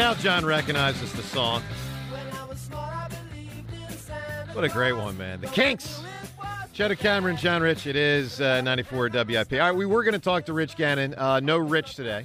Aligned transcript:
Now 0.00 0.14
John 0.14 0.46
recognizes 0.46 1.12
the 1.12 1.22
song. 1.22 1.62
What 4.54 4.64
a 4.64 4.68
great 4.70 4.94
one, 4.94 5.18
man. 5.18 5.42
The 5.42 5.46
Kinks. 5.48 6.00
Cheddar 6.72 6.94
Cameron, 6.94 7.36
John 7.36 7.60
Rich. 7.60 7.86
It 7.86 7.96
is 7.96 8.40
uh, 8.40 8.62
94 8.62 9.10
WIP. 9.10 9.52
All 9.52 9.58
right, 9.58 9.72
we 9.72 9.84
were 9.84 10.02
going 10.02 10.14
to 10.14 10.18
talk 10.18 10.46
to 10.46 10.54
Rich 10.54 10.76
Gannon. 10.76 11.14
Uh, 11.18 11.40
no 11.40 11.58
Rich 11.58 11.96
today. 11.96 12.24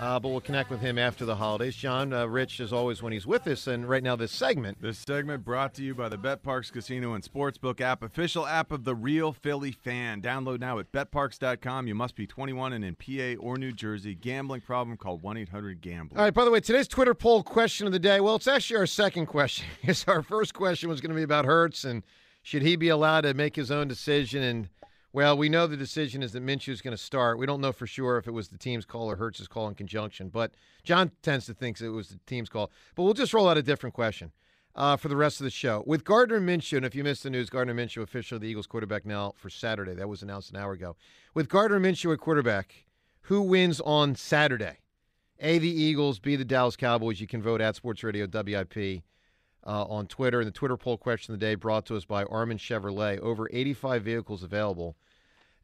Uh, 0.00 0.18
but 0.18 0.28
we'll 0.28 0.40
connect 0.40 0.70
with 0.70 0.80
him 0.80 0.98
after 0.98 1.24
the 1.24 1.36
holidays. 1.36 1.76
John, 1.76 2.12
uh, 2.12 2.26
Rich, 2.26 2.58
as 2.58 2.72
always, 2.72 3.00
when 3.00 3.12
he's 3.12 3.26
with 3.26 3.46
us, 3.46 3.68
and 3.68 3.88
right 3.88 4.02
now 4.02 4.16
this 4.16 4.32
segment. 4.32 4.82
This 4.82 4.98
segment 4.98 5.44
brought 5.44 5.72
to 5.74 5.82
you 5.84 5.94
by 5.94 6.08
the 6.08 6.18
BetParx 6.18 6.72
Casino 6.72 7.14
and 7.14 7.22
Sportsbook 7.22 7.80
app, 7.80 8.02
official 8.02 8.46
app 8.46 8.72
of 8.72 8.84
the 8.84 8.94
Real 8.94 9.32
Philly 9.32 9.70
Fan. 9.70 10.20
Download 10.20 10.58
now 10.58 10.80
at 10.80 10.90
betparx.com. 10.90 11.86
You 11.86 11.94
must 11.94 12.16
be 12.16 12.26
21 12.26 12.72
and 12.72 12.84
in 12.84 12.96
PA 12.96 13.40
or 13.40 13.56
New 13.56 13.72
Jersey. 13.72 14.14
Gambling 14.14 14.62
problem? 14.62 14.96
Call 14.96 15.18
1-800-GAMBLER. 15.20 16.18
All 16.18 16.24
right, 16.24 16.34
by 16.34 16.44
the 16.44 16.50
way, 16.50 16.60
today's 16.60 16.88
Twitter 16.88 17.14
poll 17.14 17.44
question 17.44 17.86
of 17.86 17.92
the 17.92 18.00
day, 18.00 18.20
well, 18.20 18.34
it's 18.34 18.48
actually 18.48 18.78
our 18.78 18.86
second 18.86 19.26
question 19.26 19.66
because 19.80 20.04
our 20.08 20.22
first 20.22 20.54
question 20.54 20.88
was 20.88 21.00
going 21.00 21.10
to 21.10 21.16
be 21.16 21.22
about 21.22 21.44
Hurts 21.44 21.84
and 21.84 22.02
should 22.42 22.62
he 22.62 22.76
be 22.76 22.88
allowed 22.88 23.22
to 23.22 23.32
make 23.32 23.54
his 23.56 23.70
own 23.70 23.86
decision 23.86 24.42
and– 24.42 24.68
well, 25.14 25.36
we 25.38 25.48
know 25.48 25.68
the 25.68 25.76
decision 25.76 26.24
is 26.24 26.32
that 26.32 26.44
Minshew 26.44 26.72
is 26.72 26.82
going 26.82 26.90
to 26.90 27.00
start. 27.00 27.38
We 27.38 27.46
don't 27.46 27.60
know 27.60 27.70
for 27.70 27.86
sure 27.86 28.18
if 28.18 28.26
it 28.26 28.32
was 28.32 28.48
the 28.48 28.58
team's 28.58 28.84
call 28.84 29.08
or 29.08 29.14
Hurts's 29.14 29.46
call 29.46 29.68
in 29.68 29.76
conjunction, 29.76 30.28
but 30.28 30.50
John 30.82 31.12
tends 31.22 31.46
to 31.46 31.54
think 31.54 31.80
it 31.80 31.90
was 31.90 32.08
the 32.08 32.18
team's 32.26 32.48
call. 32.48 32.72
But 32.96 33.04
we'll 33.04 33.14
just 33.14 33.32
roll 33.32 33.48
out 33.48 33.56
a 33.56 33.62
different 33.62 33.94
question 33.94 34.32
uh, 34.74 34.96
for 34.96 35.06
the 35.06 35.14
rest 35.14 35.38
of 35.40 35.44
the 35.44 35.50
show. 35.50 35.84
With 35.86 36.02
Gardner 36.02 36.40
Minshew, 36.40 36.78
and 36.78 36.84
if 36.84 36.96
you 36.96 37.04
missed 37.04 37.22
the 37.22 37.30
news, 37.30 37.48
Gardner 37.48 37.74
Minshew, 37.74 38.02
officially 38.02 38.40
the 38.40 38.48
Eagles 38.48 38.66
quarterback 38.66 39.06
now 39.06 39.34
for 39.36 39.48
Saturday. 39.48 39.94
That 39.94 40.08
was 40.08 40.20
announced 40.20 40.50
an 40.50 40.56
hour 40.56 40.72
ago. 40.72 40.96
With 41.32 41.48
Gardner 41.48 41.78
Minshew 41.78 42.12
at 42.12 42.18
quarterback, 42.18 42.86
who 43.20 43.40
wins 43.42 43.80
on 43.82 44.16
Saturday? 44.16 44.78
A, 45.38 45.58
the 45.58 45.70
Eagles, 45.70 46.18
B, 46.18 46.34
the 46.34 46.44
Dallas 46.44 46.74
Cowboys. 46.74 47.20
You 47.20 47.28
can 47.28 47.40
vote 47.40 47.60
at 47.60 47.76
Sports 47.76 48.02
Radio 48.02 48.26
WIP. 48.26 49.04
Uh, 49.66 49.84
on 49.84 50.06
Twitter. 50.06 50.40
And 50.40 50.46
the 50.46 50.52
Twitter 50.52 50.76
poll 50.76 50.98
question 50.98 51.32
of 51.32 51.40
the 51.40 51.46
day 51.46 51.54
brought 51.54 51.86
to 51.86 51.96
us 51.96 52.04
by 52.04 52.24
Armin 52.24 52.58
Chevrolet. 52.58 53.18
Over 53.20 53.48
85 53.50 54.02
vehicles 54.02 54.42
available 54.42 54.94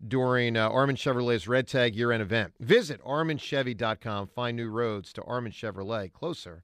during 0.06 0.56
uh, 0.56 0.69
Armin 0.69 0.97
Chevrolet's 0.97 1.47
Red 1.47 1.66
Tag 1.66 1.94
year 1.94 2.12
end 2.12 2.22
event. 2.22 2.55
Visit 2.60 3.03
ArminChevy.com. 3.05 4.28
Find 4.28 4.56
new 4.56 4.71
roads 4.71 5.12
to 5.15 5.22
Armin 5.25 5.53
Chevrolet 5.53 6.12
closer 6.12 6.62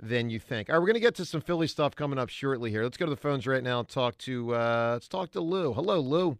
than 0.00 0.30
you 0.30 0.38
think. 0.38 0.68
All 0.68 0.74
right, 0.74 0.80
we're 0.80 0.86
going 0.86 0.94
to 0.94 1.00
get 1.00 1.14
to 1.16 1.24
some 1.24 1.40
Philly 1.40 1.66
stuff 1.66 1.94
coming 1.94 2.18
up 2.18 2.28
shortly 2.28 2.70
here. 2.70 2.82
Let's 2.82 2.96
go 2.96 3.06
to 3.06 3.10
the 3.10 3.16
phones 3.16 3.46
right 3.46 3.62
now 3.62 3.80
and 3.80 3.88
talk 3.88 4.18
to 4.18 4.54
uh, 4.54 4.90
let's 4.94 5.08
talk 5.08 5.30
to 5.32 5.40
Lou. 5.40 5.72
Hello, 5.72 6.00
Lou. 6.00 6.38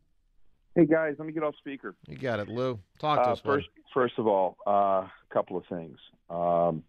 Hey 0.74 0.86
guys, 0.86 1.14
let 1.18 1.26
me 1.26 1.32
get 1.32 1.44
off 1.44 1.54
speaker. 1.58 1.94
You 2.08 2.16
got 2.16 2.40
it, 2.40 2.48
Lou. 2.48 2.80
Talk 2.98 3.22
to 3.22 3.28
uh, 3.28 3.32
us. 3.32 3.40
First, 3.40 3.68
first 3.92 4.14
of 4.18 4.26
all, 4.26 4.56
a 4.66 4.70
uh, 4.70 5.08
couple 5.32 5.56
of 5.56 5.64
things. 5.66 5.98
Um, 6.28 6.82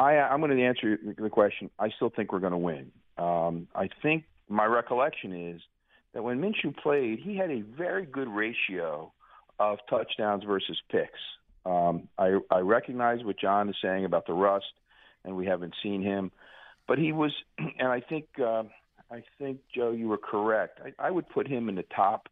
I, 0.00 0.14
I'm 0.14 0.40
going 0.40 0.56
to 0.56 0.64
answer 0.64 0.98
the 1.18 1.28
question. 1.28 1.68
I 1.78 1.90
still 1.90 2.08
think 2.08 2.32
we're 2.32 2.40
going 2.40 2.52
to 2.52 2.58
win. 2.58 2.90
Um, 3.18 3.68
I 3.74 3.90
think 4.02 4.24
my 4.48 4.64
recollection 4.64 5.50
is 5.50 5.60
that 6.14 6.22
when 6.22 6.40
Minshew 6.40 6.74
played, 6.74 7.18
he 7.18 7.36
had 7.36 7.50
a 7.50 7.60
very 7.60 8.06
good 8.06 8.28
ratio 8.28 9.12
of 9.58 9.78
touchdowns 9.90 10.42
versus 10.44 10.80
picks. 10.90 11.20
Um, 11.66 12.08
I, 12.18 12.38
I 12.50 12.60
recognize 12.60 13.22
what 13.24 13.38
John 13.38 13.68
is 13.68 13.76
saying 13.82 14.06
about 14.06 14.26
the 14.26 14.32
rust, 14.32 14.72
and 15.26 15.36
we 15.36 15.44
haven't 15.44 15.74
seen 15.82 16.00
him, 16.02 16.32
but 16.88 16.96
he 16.96 17.12
was, 17.12 17.32
and 17.58 17.88
I 17.88 18.00
think, 18.00 18.24
uh, 18.42 18.62
I 19.10 19.22
think 19.38 19.60
Joe, 19.74 19.90
you 19.90 20.08
were 20.08 20.16
correct. 20.16 20.80
I, 20.82 21.08
I 21.08 21.10
would 21.10 21.28
put 21.28 21.46
him 21.46 21.68
in 21.68 21.74
the 21.74 21.84
top 21.94 22.30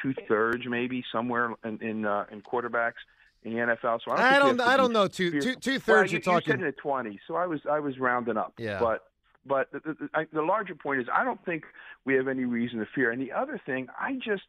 two 0.00 0.14
thirds, 0.26 0.62
maybe 0.66 1.04
somewhere 1.12 1.52
in 1.64 1.82
in, 1.82 2.06
uh, 2.06 2.24
in 2.32 2.40
quarterbacks 2.40 3.02
in 3.44 3.54
the 3.54 3.58
NFL. 3.58 4.00
So 4.04 4.12
I 4.12 4.16
don't. 4.16 4.22
I 4.22 4.38
don't, 4.38 4.60
I 4.60 4.76
don't 4.76 4.92
know. 4.92 5.08
Two 5.08 5.40
two 5.40 5.54
two 5.56 5.78
thirds. 5.78 5.88
Well, 5.88 6.04
you're 6.04 6.18
you, 6.18 6.20
talking. 6.20 6.46
You 6.46 6.52
said 6.52 6.60
in 6.60 6.66
the 6.66 6.72
twenty, 6.72 7.20
so 7.26 7.36
I 7.36 7.46
was 7.46 7.60
I 7.70 7.80
was 7.80 7.98
rounding 7.98 8.36
up. 8.36 8.54
Yeah. 8.58 8.78
But 8.78 9.04
but 9.46 9.70
the, 9.72 9.80
the, 9.80 10.08
I, 10.14 10.26
the 10.32 10.42
larger 10.42 10.74
point 10.74 11.00
is, 11.00 11.06
I 11.12 11.24
don't 11.24 11.42
think 11.44 11.64
we 12.04 12.14
have 12.14 12.28
any 12.28 12.44
reason 12.44 12.78
to 12.78 12.86
fear. 12.94 13.10
And 13.10 13.20
the 13.20 13.32
other 13.32 13.60
thing, 13.64 13.88
I 13.98 14.14
just, 14.14 14.42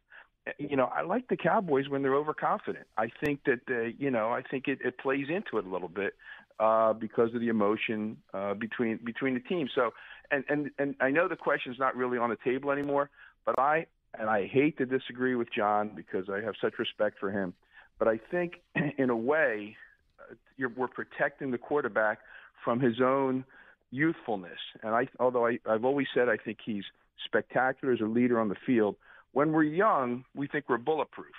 you 0.58 0.76
know, 0.76 0.86
I 0.86 1.02
like 1.02 1.28
the 1.30 1.38
Cowboys 1.38 1.88
when 1.88 2.02
they're 2.02 2.16
overconfident. 2.16 2.86
I 2.98 3.10
think 3.24 3.42
that, 3.46 3.62
uh, 3.70 3.94
you 3.98 4.12
know, 4.12 4.32
I 4.32 4.42
think 4.42 4.68
it, 4.68 4.80
it 4.84 4.98
plays 4.98 5.28
into 5.30 5.58
it 5.58 5.66
a 5.66 5.70
little 5.70 5.88
bit 5.88 6.14
uh, 6.60 6.94
because 6.94 7.34
of 7.34 7.42
the 7.42 7.48
emotion 7.48 8.18
uh, 8.34 8.54
between 8.54 9.00
between 9.04 9.34
the 9.34 9.40
teams. 9.40 9.72
So, 9.74 9.92
and 10.30 10.44
and 10.50 10.72
and 10.78 10.96
I 11.00 11.10
know 11.10 11.28
the 11.28 11.36
question 11.36 11.72
is 11.72 11.80
not 11.80 11.96
really 11.96 12.18
on 12.18 12.30
the 12.30 12.38
table 12.44 12.72
anymore, 12.72 13.10
but 13.46 13.58
I 13.58 13.86
and 14.20 14.30
I 14.30 14.48
hate 14.48 14.78
to 14.78 14.86
disagree 14.86 15.36
with 15.36 15.48
John 15.56 15.92
because 15.96 16.30
I 16.30 16.42
have 16.42 16.56
such 16.62 16.78
respect 16.80 17.18
for 17.20 17.32
him, 17.32 17.54
but 18.02 18.08
I 18.08 18.20
think 18.32 18.62
in 18.98 19.12
a 19.12 19.16
way, 19.16 19.78
uh, 20.20 20.68
we're 20.76 20.88
protecting 20.88 21.52
the 21.52 21.60
quarterback 21.60 22.18
from 22.66 22.80
his 22.80 23.00
own 23.00 23.46
youthfulness. 23.92 24.58
And 24.82 24.96
I, 24.96 25.08
although 25.20 25.46
I, 25.46 25.60
I've 25.70 25.86
always 25.86 26.08
said 26.12 26.28
I 26.28 26.38
think 26.38 26.58
he's 26.66 26.84
spectacular 27.24 27.94
as 27.94 28.02
a 28.02 28.06
leader 28.06 28.40
on 28.40 28.50
the 28.50 28.56
field, 28.66 28.96
when 29.34 29.52
we're 29.52 29.64
young, 29.64 30.26
we 30.34 30.48
think 30.48 30.66
we're 30.68 30.80
bulletproof, 30.80 31.36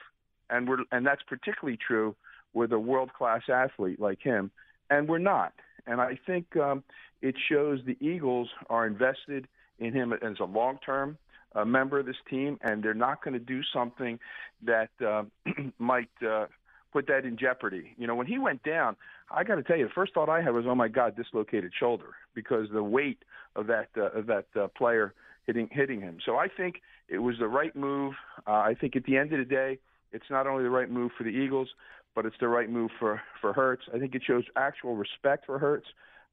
and 0.51 0.69
we're 0.69 0.85
and 0.93 1.05
that's 1.05 1.23
particularly 1.29 1.77
true 1.85 2.15
with 2.55 2.73
a 2.73 2.79
world-class 2.79 3.43
athlete 3.53 3.99
like 3.99 4.23
him, 4.23 4.53
and 4.89 5.09
we're 5.09 5.19
not. 5.19 5.53
And 5.89 6.01
I 6.01 6.17
think 6.27 6.57
um, 6.57 6.85
it 7.23 7.35
shows 7.51 7.81
the 7.85 7.97
Eagles 8.01 8.49
are 8.71 8.87
invested 8.87 9.49
in 9.81 9.93
him 9.93 10.13
as 10.13 10.37
a 10.39 10.45
long-term 10.45 11.19
uh, 11.55 11.65
member 11.65 11.99
of 11.99 12.07
this 12.07 12.17
team, 12.29 12.59
and 12.63 12.83
they're 12.83 12.95
not 12.95 13.23
going 13.23 13.35
to 13.35 13.41
do 13.41 13.61
something 13.73 14.19
that 14.65 14.91
uh, 15.07 15.25
might 15.79 16.11
uh, 16.27 16.47
put 16.93 17.07
that 17.07 17.25
in 17.25 17.37
jeopardy. 17.37 17.95
You 17.97 18.07
know, 18.07 18.15
when 18.15 18.27
he 18.27 18.39
went 18.39 18.63
down, 18.63 18.97
I 19.31 19.45
got 19.45 19.57
to 19.57 19.63
tell 19.63 19.77
you, 19.77 19.87
the 19.87 19.93
first 19.95 20.15
thought 20.15 20.29
I 20.29 20.43
had 20.43 20.53
was, 20.53 20.65
"Oh 20.69 20.75
my 20.75 20.89
God, 20.89 21.17
dislocated 21.17 21.73
shoulder," 21.79 22.15
because 22.35 22.69
the 22.73 22.83
weight 22.83 23.19
of 23.57 23.67
that 23.67 23.89
uh, 23.97 24.11
of 24.11 24.27
that 24.27 24.47
uh, 24.59 24.69
player 24.77 25.15
hitting 25.47 25.69
hitting 25.73 26.01
him. 26.01 26.19
So 26.25 26.37
I 26.37 26.49
think 26.49 26.77
it 27.09 27.19
was 27.19 27.37
the 27.39 27.49
right 27.49 27.75
move. 27.75 28.15
Uh, 28.47 28.53
I 28.53 28.75
think 28.79 28.97
at 28.97 29.05
the 29.05 29.17
end 29.17 29.33
of 29.33 29.39
the 29.39 29.45
day, 29.45 29.79
it's 30.13 30.27
not 30.31 30.47
only 30.47 30.63
the 30.63 30.71
right 30.71 30.91
move 30.91 31.13
for 31.17 31.25
the 31.25 31.31
Eagles, 31.31 31.69
but 32.15 32.27
it's 32.27 32.37
the 32.41 32.49
right 32.49 32.71
move 32.71 32.91
for 32.99 33.21
for 33.41 33.53
Hurts. 33.53 33.85
I 33.95 33.99
think 33.99 34.15
it 34.15 34.23
shows 34.27 34.45
actual 34.57 34.97
respect 34.97 35.47
for 35.47 35.59
Hurts. 35.59 35.87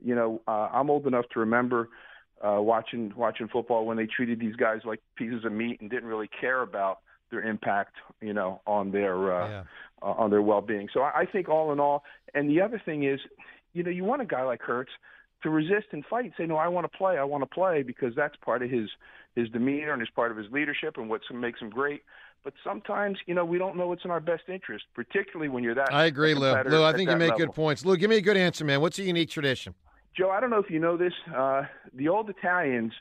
You 0.03 0.15
know, 0.15 0.41
uh, 0.47 0.69
I'm 0.71 0.89
old 0.89 1.07
enough 1.07 1.25
to 1.33 1.39
remember 1.39 1.89
uh, 2.45 2.61
watching 2.61 3.13
watching 3.15 3.47
football 3.47 3.85
when 3.85 3.97
they 3.97 4.05
treated 4.05 4.39
these 4.39 4.55
guys 4.55 4.81
like 4.85 5.01
pieces 5.15 5.45
of 5.45 5.51
meat 5.51 5.81
and 5.81 5.89
didn't 5.89 6.07
really 6.07 6.29
care 6.39 6.61
about 6.61 6.99
their 7.31 7.41
impact, 7.41 7.95
you 8.21 8.33
know, 8.33 8.61
on 8.65 8.91
their 8.91 9.33
uh, 9.33 9.49
Yeah. 9.49 9.63
uh, 10.01 10.05
on 10.05 10.29
their 10.29 10.41
well-being. 10.41 10.89
So 10.93 11.01
I, 11.01 11.21
I 11.21 11.25
think 11.25 11.49
all 11.49 11.71
in 11.71 11.79
all, 11.79 12.03
and 12.33 12.49
the 12.49 12.61
other 12.61 12.81
thing 12.83 13.03
is, 13.03 13.19
you 13.73 13.83
know, 13.83 13.91
you 13.91 14.03
want 14.03 14.21
a 14.21 14.25
guy 14.25 14.43
like 14.43 14.61
Hurts 14.61 14.91
to 15.43 15.49
resist 15.49 15.87
and 15.91 16.03
fight 16.05 16.25
and 16.25 16.33
say, 16.37 16.45
no, 16.45 16.57
I 16.57 16.67
want 16.67 16.91
to 16.91 16.97
play, 16.97 17.17
I 17.17 17.23
want 17.23 17.43
to 17.43 17.49
play, 17.49 17.83
because 17.83 18.13
that's 18.15 18.35
part 18.37 18.63
of 18.63 18.69
his 18.69 18.89
his 19.35 19.49
demeanor 19.49 19.93
and 19.93 20.01
is 20.01 20.09
part 20.15 20.31
of 20.31 20.37
his 20.37 20.47
leadership 20.51 20.97
and 20.97 21.09
what 21.09 21.21
makes 21.33 21.59
him 21.59 21.69
great. 21.69 22.01
But 22.43 22.53
sometimes, 22.63 23.17
you 23.25 23.35
know, 23.35 23.45
we 23.45 23.57
don't 23.57 23.75
know 23.75 23.87
what's 23.87 24.05
in 24.05 24.11
our 24.11 24.19
best 24.21 24.43
interest, 24.47 24.85
particularly 24.95 25.49
when 25.49 25.63
you're 25.63 25.75
that. 25.75 25.93
I 25.93 26.05
agree, 26.05 26.33
Lou. 26.33 26.51
Lou, 26.63 26.83
I 26.83 26.93
think 26.93 27.09
you 27.09 27.15
make 27.17 27.31
level. 27.31 27.47
good 27.47 27.53
points. 27.53 27.85
Lou, 27.85 27.97
give 27.97 28.09
me 28.09 28.15
a 28.15 28.21
good 28.21 28.37
answer, 28.37 28.63
man. 28.63 28.79
What's 28.81 28.97
a 28.97 29.03
unique 29.03 29.29
tradition? 29.29 29.75
Joe, 30.15 30.29
I 30.29 30.39
don't 30.39 30.49
know 30.49 30.59
if 30.59 30.69
you 30.69 30.79
know 30.79 30.97
this. 30.97 31.13
Uh, 31.35 31.63
the 31.93 32.09
old 32.09 32.29
Italians 32.29 32.93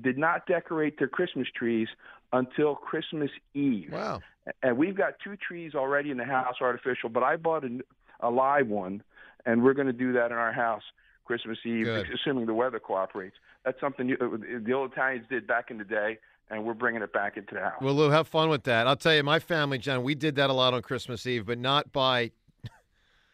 did 0.00 0.18
not 0.18 0.46
decorate 0.46 0.98
their 0.98 1.08
Christmas 1.08 1.48
trees 1.54 1.88
until 2.32 2.76
Christmas 2.76 3.30
Eve. 3.54 3.90
Wow. 3.92 4.20
And 4.62 4.76
we've 4.76 4.96
got 4.96 5.14
two 5.22 5.36
trees 5.36 5.74
already 5.74 6.10
in 6.10 6.16
the 6.16 6.24
house, 6.24 6.56
artificial, 6.60 7.08
but 7.08 7.22
I 7.22 7.36
bought 7.36 7.64
a, 7.64 7.80
a 8.20 8.30
live 8.30 8.68
one, 8.68 9.02
and 9.46 9.62
we're 9.62 9.74
going 9.74 9.86
to 9.86 9.92
do 9.92 10.12
that 10.12 10.26
in 10.26 10.36
our 10.36 10.52
house 10.52 10.82
Christmas 11.24 11.58
Eve, 11.64 11.84
Good. 11.84 12.06
assuming 12.12 12.46
the 12.46 12.54
weather 12.54 12.80
cooperates. 12.80 13.36
That's 13.64 13.80
something 13.80 14.08
you, 14.08 14.16
uh, 14.20 14.60
the 14.64 14.72
old 14.72 14.92
Italians 14.92 15.26
did 15.28 15.46
back 15.46 15.70
in 15.70 15.78
the 15.78 15.84
day, 15.84 16.18
and 16.50 16.64
we're 16.64 16.74
bringing 16.74 17.02
it 17.02 17.12
back 17.12 17.36
into 17.36 17.54
the 17.54 17.60
house. 17.60 17.80
Well, 17.80 17.94
Lou, 17.94 18.10
have 18.10 18.26
fun 18.26 18.48
with 18.48 18.64
that. 18.64 18.86
I'll 18.86 18.96
tell 18.96 19.14
you, 19.14 19.22
my 19.22 19.38
family, 19.38 19.78
John, 19.78 20.02
we 20.02 20.14
did 20.14 20.36
that 20.36 20.50
a 20.50 20.52
lot 20.52 20.74
on 20.74 20.82
Christmas 20.82 21.26
Eve, 21.26 21.46
but 21.46 21.58
not 21.58 21.92
by 21.92 22.32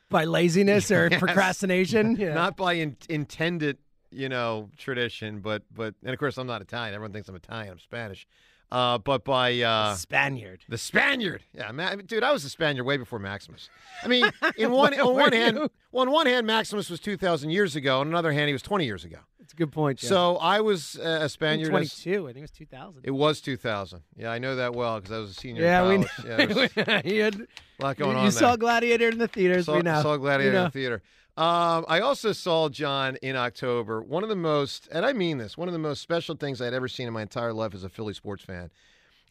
By 0.09 0.25
laziness 0.25 0.91
or 0.91 1.09
Yes. 1.11 1.21
procrastination. 1.21 2.17
Yeah. 2.17 2.35
not 2.35 2.57
by 2.57 2.75
in, 2.75 2.97
intended, 3.09 3.79
you 4.11 4.29
know, 4.29 4.71
tradition, 4.77 5.41
but 5.41 5.63
but 5.75 5.95
and 6.05 6.13
of 6.13 6.19
course 6.19 6.39
I'm 6.39 6.47
not 6.47 6.63
Italian. 6.63 6.95
Everyone 6.95 7.13
thinks 7.13 7.29
I'm 7.29 7.35
Italian. 7.37 7.73
I'm 7.73 7.79
Spanish, 7.81 8.27
uh, 8.71 8.99
but 8.99 9.25
by 9.25 9.61
uh, 9.61 9.95
Spaniard. 9.95 10.61
the 10.69 10.79
Spaniard. 10.79 11.43
Yeah, 11.53 11.73
Ma- 11.73 11.97
dude, 11.97 12.23
I 12.23 12.33
was 12.33 12.45
a 12.45 12.49
Spaniard 12.51 12.87
way 12.87 12.97
before 12.97 13.19
Maximus. 13.19 13.69
I 14.05 14.07
mean, 14.09 14.31
in 14.57 14.71
one 14.71 14.99
on 14.99 15.15
one 15.17 15.33
hand, 15.33 15.59
well, 15.91 16.03
on 16.03 16.11
one 16.13 16.27
hand, 16.27 16.47
Maximus 16.47 16.89
was 16.89 17.01
2,000 17.01 17.51
years 17.51 17.75
ago. 17.75 18.01
On 18.01 18.07
another 18.07 18.33
hand, 18.33 18.47
he 18.49 18.53
was 18.53 18.63
20 18.63 18.85
years 18.85 19.05
ago. 19.05 19.19
That's 19.47 19.53
a 19.53 19.57
good 19.59 19.71
point. 19.71 20.01
Jeff. 20.01 20.09
So 20.09 20.39
I 20.39 20.61
was 20.61 20.99
uh, 20.99 21.21
a 21.23 21.29
Spaniard. 21.29 21.71
22. 21.71 22.25
I 22.25 22.33
think 22.33 22.39
it 22.39 22.41
was 22.41 22.51
2000. 22.51 23.03
It 23.05 23.13
was 23.13 23.41
2000. 23.41 24.01
Yeah, 24.17 24.33
I 24.33 24.41
know 24.41 24.57
that 24.57 24.75
well 24.75 24.97
because 24.99 25.13
I 25.13 25.19
was 25.19 25.31
a 25.31 25.35
senior 25.35 25.63
yeah, 25.63 25.89
in 25.89 26.01
we 26.01 26.05
college. 26.05 26.73
Yeah, 26.77 27.03
you, 27.05 27.23
had, 27.23 27.35
a 27.37 27.47
lot 27.79 27.97
going 27.97 28.11
you, 28.11 28.17
on 28.19 28.25
you 28.25 28.31
there. 28.33 28.41
saw 28.41 28.57
Gladiator 28.57 29.09
in 29.09 29.19
the 29.19 29.29
theaters. 29.29 29.67
saw, 29.67 29.77
we 29.77 29.83
know. 29.83 30.03
saw 30.03 30.17
Gladiator 30.17 30.51
You 30.51 30.59
in 30.59 30.65
the 30.65 30.71
theater. 30.71 31.03
Um, 31.37 31.85
I 31.87 32.01
also 32.01 32.33
saw 32.33 32.69
John 32.69 33.19
in 33.23 33.37
October. 33.37 34.03
One 34.03 34.25
of 34.25 34.29
the 34.29 34.35
most, 34.35 34.89
and 34.91 35.07
I 35.07 35.13
mean 35.13 35.39
this, 35.39 35.57
one 35.57 35.69
of 35.69 35.73
the 35.73 35.79
most 35.79 36.03
special 36.03 36.35
things 36.35 36.61
I'd 36.61 36.75
ever 36.75 36.89
seen 36.89 37.07
in 37.07 37.15
my 37.15 37.23
entire 37.23 37.53
life 37.53 37.73
as 37.73 37.85
a 37.85 37.89
Philly 37.89 38.15
sports 38.15 38.43
fan, 38.43 38.73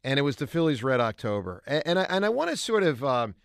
and 0.02 0.18
it 0.18 0.22
was 0.22 0.38
the 0.38 0.48
Phillies 0.48 0.82
Red 0.82 1.02
October. 1.02 1.62
And, 1.68 1.84
and 1.86 2.00
I 2.00 2.04
and 2.04 2.26
I 2.26 2.30
want 2.30 2.52
to 2.52 2.56
sort 2.56 2.84
of, 2.84 3.04
um, 3.04 3.36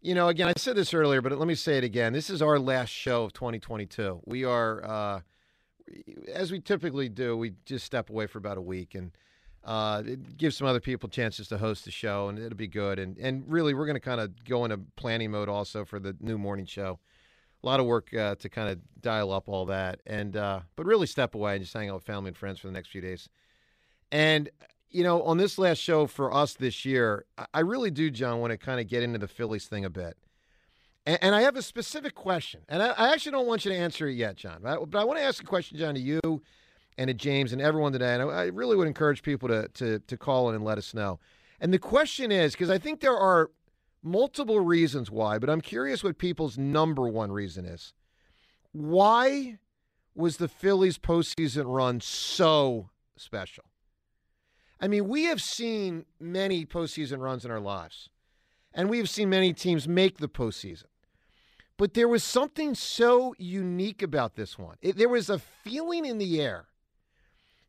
you 0.00 0.14
know, 0.14 0.28
again, 0.28 0.46
I 0.46 0.52
said 0.56 0.76
this 0.76 0.94
earlier, 0.94 1.20
but 1.20 1.36
let 1.36 1.48
me 1.48 1.56
say 1.56 1.78
it 1.78 1.84
again. 1.84 2.12
This 2.12 2.30
is 2.30 2.40
our 2.40 2.60
last 2.60 2.90
show 2.90 3.24
of 3.24 3.32
2022. 3.32 4.20
We 4.24 4.44
are, 4.44 4.84
uh, 4.84 5.20
as 6.32 6.52
we 6.52 6.60
typically 6.60 7.08
do, 7.08 7.36
we 7.36 7.54
just 7.64 7.84
step 7.84 8.10
away 8.10 8.26
for 8.26 8.38
about 8.38 8.58
a 8.58 8.62
week 8.62 8.94
and. 8.94 9.12
Uh, 9.64 10.02
it 10.04 10.36
gives 10.36 10.56
some 10.56 10.66
other 10.66 10.80
people 10.80 11.08
chances 11.08 11.46
to 11.46 11.56
host 11.56 11.84
the 11.84 11.90
show, 11.92 12.28
and 12.28 12.36
it'll 12.36 12.56
be 12.56 12.66
good. 12.66 12.98
And 12.98 13.16
and 13.16 13.44
really, 13.46 13.74
we're 13.74 13.86
going 13.86 13.94
to 13.94 14.00
kind 14.00 14.20
of 14.20 14.44
go 14.44 14.64
into 14.64 14.80
planning 14.96 15.30
mode 15.30 15.48
also 15.48 15.84
for 15.84 16.00
the 16.00 16.16
new 16.18 16.36
morning 16.36 16.66
show 16.66 16.98
a 17.62 17.66
lot 17.66 17.80
of 17.80 17.86
work 17.86 18.12
uh, 18.14 18.34
to 18.36 18.48
kind 18.48 18.68
of 18.68 18.78
dial 19.00 19.32
up 19.32 19.48
all 19.48 19.66
that, 19.66 20.00
and 20.06 20.36
uh, 20.36 20.60
but 20.76 20.86
really 20.86 21.06
step 21.06 21.34
away 21.34 21.54
and 21.54 21.62
just 21.62 21.74
hang 21.74 21.88
out 21.88 21.94
with 21.94 22.04
family 22.04 22.28
and 22.28 22.36
friends 22.36 22.58
for 22.58 22.66
the 22.66 22.72
next 22.72 22.88
few 22.88 23.00
days. 23.00 23.28
And 24.10 24.50
you 24.90 25.04
know, 25.04 25.22
on 25.22 25.38
this 25.38 25.58
last 25.58 25.78
show 25.78 26.06
for 26.06 26.34
us 26.34 26.54
this 26.54 26.84
year, 26.84 27.24
I 27.54 27.60
really 27.60 27.90
do, 27.90 28.10
John, 28.10 28.40
want 28.40 28.50
to 28.50 28.58
kind 28.58 28.78
of 28.78 28.88
get 28.88 29.02
into 29.02 29.18
the 29.18 29.28
Phillies 29.28 29.66
thing 29.66 29.84
a 29.84 29.90
bit. 29.90 30.18
And, 31.04 31.18
and 31.22 31.34
I 31.34 31.42
have 31.42 31.56
a 31.56 31.62
specific 31.62 32.14
question, 32.14 32.60
and 32.68 32.82
I, 32.82 32.90
I 32.90 33.12
actually 33.12 33.32
don't 33.32 33.46
want 33.46 33.64
you 33.64 33.72
to 33.72 33.76
answer 33.76 34.06
it 34.08 34.14
yet, 34.14 34.36
John. 34.36 34.60
But 34.62 34.78
I, 34.78 34.84
but 34.84 35.00
I 35.00 35.04
want 35.04 35.18
to 35.18 35.24
ask 35.24 35.42
a 35.42 35.46
question, 35.46 35.78
John, 35.78 35.94
to 35.94 36.00
you 36.00 36.20
and 36.98 37.08
to 37.08 37.14
James 37.14 37.52
and 37.52 37.60
everyone 37.60 37.92
today. 37.92 38.14
And 38.14 38.22
I, 38.22 38.26
I 38.26 38.44
really 38.46 38.76
would 38.76 38.86
encourage 38.86 39.22
people 39.22 39.48
to 39.48 39.68
to 39.74 39.98
to 39.98 40.16
call 40.16 40.48
in 40.48 40.54
and 40.54 40.64
let 40.64 40.78
us 40.78 40.94
know. 40.94 41.18
And 41.60 41.72
the 41.72 41.78
question 41.78 42.32
is, 42.32 42.52
because 42.52 42.70
I 42.70 42.78
think 42.78 43.00
there 43.00 43.16
are 43.16 43.50
multiple 44.02 44.60
reasons 44.60 45.10
why, 45.10 45.38
but 45.38 45.48
I'm 45.48 45.60
curious 45.60 46.02
what 46.02 46.18
people's 46.18 46.58
number 46.58 47.08
one 47.08 47.30
reason 47.30 47.64
is. 47.64 47.92
Why 48.72 49.58
was 50.14 50.38
the 50.38 50.48
Phillies 50.48 50.98
postseason 50.98 51.64
run 51.66 52.00
so 52.00 52.90
special? 53.16 53.64
I 54.80 54.88
mean, 54.88 55.06
we 55.06 55.24
have 55.24 55.40
seen 55.40 56.04
many 56.18 56.66
postseason 56.66 57.20
runs 57.20 57.44
in 57.44 57.50
our 57.50 57.60
lives, 57.60 58.10
and 58.74 58.90
we 58.90 58.98
have 58.98 59.08
seen 59.08 59.30
many 59.30 59.52
teams 59.52 59.86
make 59.86 60.18
the 60.18 60.28
postseason. 60.28 60.86
But 61.76 61.94
there 61.94 62.08
was 62.08 62.22
something 62.22 62.74
so 62.74 63.34
unique 63.38 64.02
about 64.02 64.36
this 64.36 64.58
one. 64.58 64.76
It, 64.82 64.96
there 64.96 65.08
was 65.08 65.30
a 65.30 65.38
feeling 65.38 66.04
in 66.04 66.18
the 66.18 66.40
air 66.40 66.66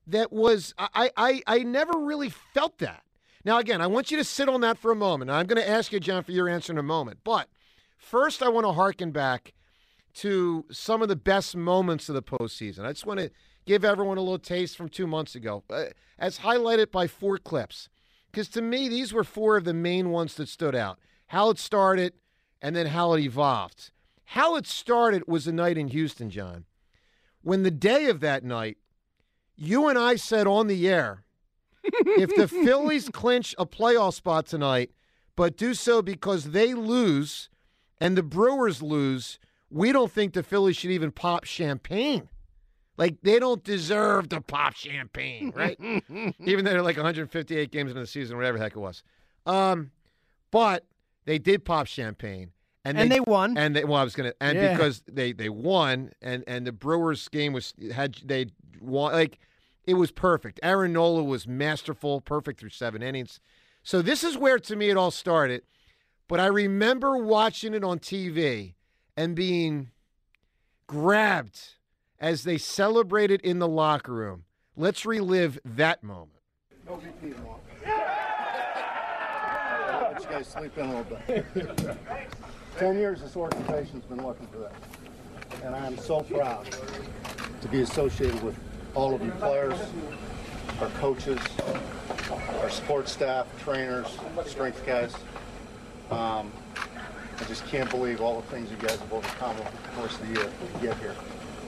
that 0.08 0.32
was 0.32 0.74
I, 0.78 1.12
I 1.16 1.42
I 1.48 1.60
never 1.60 1.98
really 1.98 2.30
felt 2.30 2.80
that. 2.80 3.04
Now 3.46 3.60
again, 3.60 3.82
I 3.82 3.88
want 3.88 4.12
you 4.12 4.18
to 4.18 4.24
sit 4.24 4.50
on 4.50 4.62
that 4.62 4.78
for 4.78 4.92
a 4.92 4.96
moment. 4.96 5.32
I'm 5.32 5.46
going 5.46 5.62
to 5.62 5.70
ask 5.70 5.92
you, 5.92 6.00
John, 6.00 6.24
for 6.24 6.32
your 6.32 6.50
answer 6.50 6.74
in 6.74 6.78
a 6.78 6.84
moment. 6.84 7.20
But 7.24 7.50
first, 7.98 8.44
I 8.44 8.50
want 8.50 8.66
to 8.66 8.74
harken 8.74 9.12
back 9.12 9.54
to 10.16 10.66
some 10.72 11.02
of 11.02 11.08
the 11.08 11.16
best 11.16 11.56
moments 11.56 12.10
of 12.10 12.16
the 12.16 12.22
postseason. 12.22 12.86
I 12.86 12.92
just 12.92 13.06
want 13.06 13.20
to 13.20 13.32
give 13.66 13.84
everyone 13.84 14.18
a 14.18 14.22
little 14.22 14.38
taste 14.40 14.78
from 14.78 14.90
two 14.90 15.08
months 15.08 15.36
ago, 15.36 15.64
uh, 15.70 15.86
as 16.20 16.40
highlighted 16.40 16.92
by 16.92 17.08
four 17.08 17.38
clips. 17.38 17.90
Because 18.32 18.50
to 18.50 18.62
me, 18.62 18.90
these 18.90 19.14
were 19.14 19.24
four 19.24 19.58
of 19.58 19.64
the 19.64 19.74
main 19.74 20.10
ones 20.10 20.36
that 20.36 20.50
stood 20.50 20.76
out. 20.76 21.00
How 21.28 21.50
it 21.50 21.60
started, 21.60 22.14
and 22.64 22.76
then 22.76 22.88
how 22.88 23.14
it 23.14 23.22
evolved. 23.22 23.92
How 24.24 24.56
it 24.56 24.66
started 24.66 25.28
was 25.28 25.46
a 25.46 25.52
night 25.52 25.78
in 25.78 25.90
Houston, 25.90 26.30
John, 26.30 26.66
when 27.42 27.64
the 27.64 27.70
day 27.70 28.06
of 28.06 28.22
that 28.22 28.44
night, 28.44 28.78
you 29.56 29.90
and 29.90 30.00
I 30.00 30.16
said 30.16 30.48
on 30.48 30.68
the 30.68 30.88
air, 30.88 31.26
if 31.84 32.34
the 32.36 32.48
Phillies 32.48 33.10
clinch 33.10 33.54
a 33.60 33.66
playoff 33.66 34.14
spot 34.14 34.48
tonight, 34.48 34.92
but 35.36 35.58
do 35.58 35.74
so 35.74 36.02
because 36.02 36.46
they 36.46 36.74
lose 36.74 37.50
and 38.00 38.18
the 38.18 38.24
Brewers 38.24 38.82
lose, 38.82 39.40
we 39.70 39.92
don't 39.92 40.12
think 40.12 40.34
the 40.34 40.42
Phillies 40.42 40.78
should 40.78 40.92
even 40.92 41.12
pop 41.12 41.44
champagne. 41.44 42.30
Like 42.98 43.18
they 43.24 43.40
don't 43.40 43.64
deserve 43.64 44.30
to 44.30 44.40
pop 44.40 44.76
champagne, 44.76 45.52
right? 45.54 45.78
even 46.40 46.64
though 46.64 46.72
they're 46.72 46.82
like 46.82 46.96
158 46.96 47.72
games 47.72 47.92
into 47.92 48.00
the 48.00 48.08
season, 48.08 48.38
whatever 48.38 48.58
the 48.58 48.64
heck 48.64 48.76
it 48.76 48.80
was. 48.80 49.04
Um, 49.46 49.92
but 50.50 50.86
they 51.26 51.40
did 51.40 51.66
pop 51.66 51.88
champagne, 51.88 52.52
and, 52.86 52.98
And 52.98 53.12
they 53.12 53.20
won. 53.20 53.58
And 53.58 53.76
they 53.76 53.84
well, 53.84 54.00
I 54.00 54.04
was 54.04 54.16
gonna, 54.16 54.34
and 54.42 54.58
Yeah. 54.58 54.74
because 54.74 55.04
they 55.08 55.32
they 55.34 55.50
won, 55.50 56.12
and 56.22 56.44
and 56.48 56.68
the 56.68 56.72
Brewers 56.72 57.28
game 57.30 57.54
was 57.54 57.74
had 57.94 58.16
they 58.26 58.48
won 58.82 59.14
like 59.14 59.40
it 59.86 59.96
was 59.96 60.12
perfect. 60.12 60.60
Aaron 60.64 60.94
Nola 60.94 61.24
was 61.24 61.48
masterful, 61.48 62.22
perfect 62.22 62.60
through 62.60 62.70
seven 62.70 63.02
innings. 63.02 63.40
So 63.84 64.02
this 64.02 64.24
is 64.24 64.38
where 64.38 64.60
to 64.60 64.76
me 64.76 64.90
it 64.90 64.98
all 64.98 65.12
started. 65.12 65.64
But 66.30 66.40
I 66.40 66.46
remember 66.46 67.18
watching 67.18 67.74
it 67.74 67.84
on 67.84 68.00
TV 68.00 68.76
and 69.18 69.36
being 69.36 69.92
grabbed 70.88 71.76
as 72.20 72.44
they 72.44 72.58
celebrated 72.58 73.42
in 73.42 73.60
the 73.60 73.68
locker 73.68 74.14
room. 74.14 74.46
Let's 74.76 75.06
relive 75.06 75.60
that 75.66 76.02
moment. 76.04 76.40
No 76.88 76.96
repeat 76.96 77.36
them 77.36 77.46
all. 77.48 77.62
Let 80.24 80.32
you 80.32 80.38
guys 80.38 80.48
sleep 80.48 80.78
in 80.78 80.86
a 80.86 81.02
little 81.02 81.18
bit. 81.28 81.98
Ten 82.78 82.98
years 82.98 83.20
this 83.22 83.36
organization's 83.36 84.06
been 84.06 84.26
looking 84.26 84.48
for 84.48 84.60
that. 84.60 84.74
And 85.64 85.76
I 85.76 85.86
am 85.86 85.98
so 85.98 86.22
proud 86.22 86.66
to 87.62 87.68
be 87.68 87.82
associated 87.82 88.42
with 88.42 88.58
all 88.96 89.14
of 89.14 89.22
you 89.22 89.32
players, 89.32 89.78
our 90.80 90.88
coaches, 90.92 91.40
our 92.62 92.70
sports 92.70 93.12
staff, 93.12 93.48
trainers, 93.64 94.18
strength 94.46 94.86
guys. 94.86 95.14
Um, 96.10 96.52
I 96.78 97.44
just 97.48 97.66
can't 97.68 97.90
believe 97.90 98.22
all 98.22 98.40
the 98.40 98.48
things 98.48 98.72
you 98.72 98.78
guys 98.78 99.00
have 99.00 99.12
overcome 99.12 99.58
over 99.58 99.72
the 99.72 99.90
course 100.00 100.20
of 100.20 100.28
the 100.30 100.40
year 100.40 100.50
to 100.76 100.80
get 100.82 100.98
here. 101.00 101.16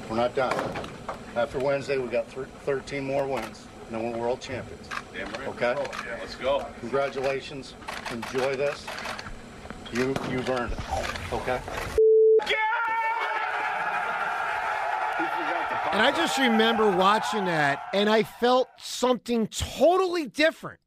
We're 0.09 0.15
not 0.15 0.33
done. 0.33 0.55
After 1.35 1.59
Wednesday, 1.59 1.97
we 1.97 2.07
got 2.07 2.27
thir- 2.27 2.47
13 2.63 3.03
more 3.03 3.27
wins, 3.27 3.65
and 3.87 3.95
then 3.99 4.11
we're 4.11 4.17
world 4.17 4.39
champions. 4.39 4.87
Okay? 5.47 5.75
Let's 6.19 6.35
go. 6.35 6.65
Congratulations. 6.79 7.73
Enjoy 8.11 8.55
this. 8.55 8.85
You 9.91 10.15
you've 10.29 10.49
earned 10.49 10.73
it. 10.73 11.33
Okay? 11.33 11.59
And 15.91 16.01
I 16.01 16.11
just 16.11 16.37
remember 16.37 16.91
watching 16.91 17.45
that, 17.45 17.83
and 17.93 18.09
I 18.09 18.23
felt 18.23 18.67
something 18.77 19.47
totally 19.47 20.25
different 20.25 20.81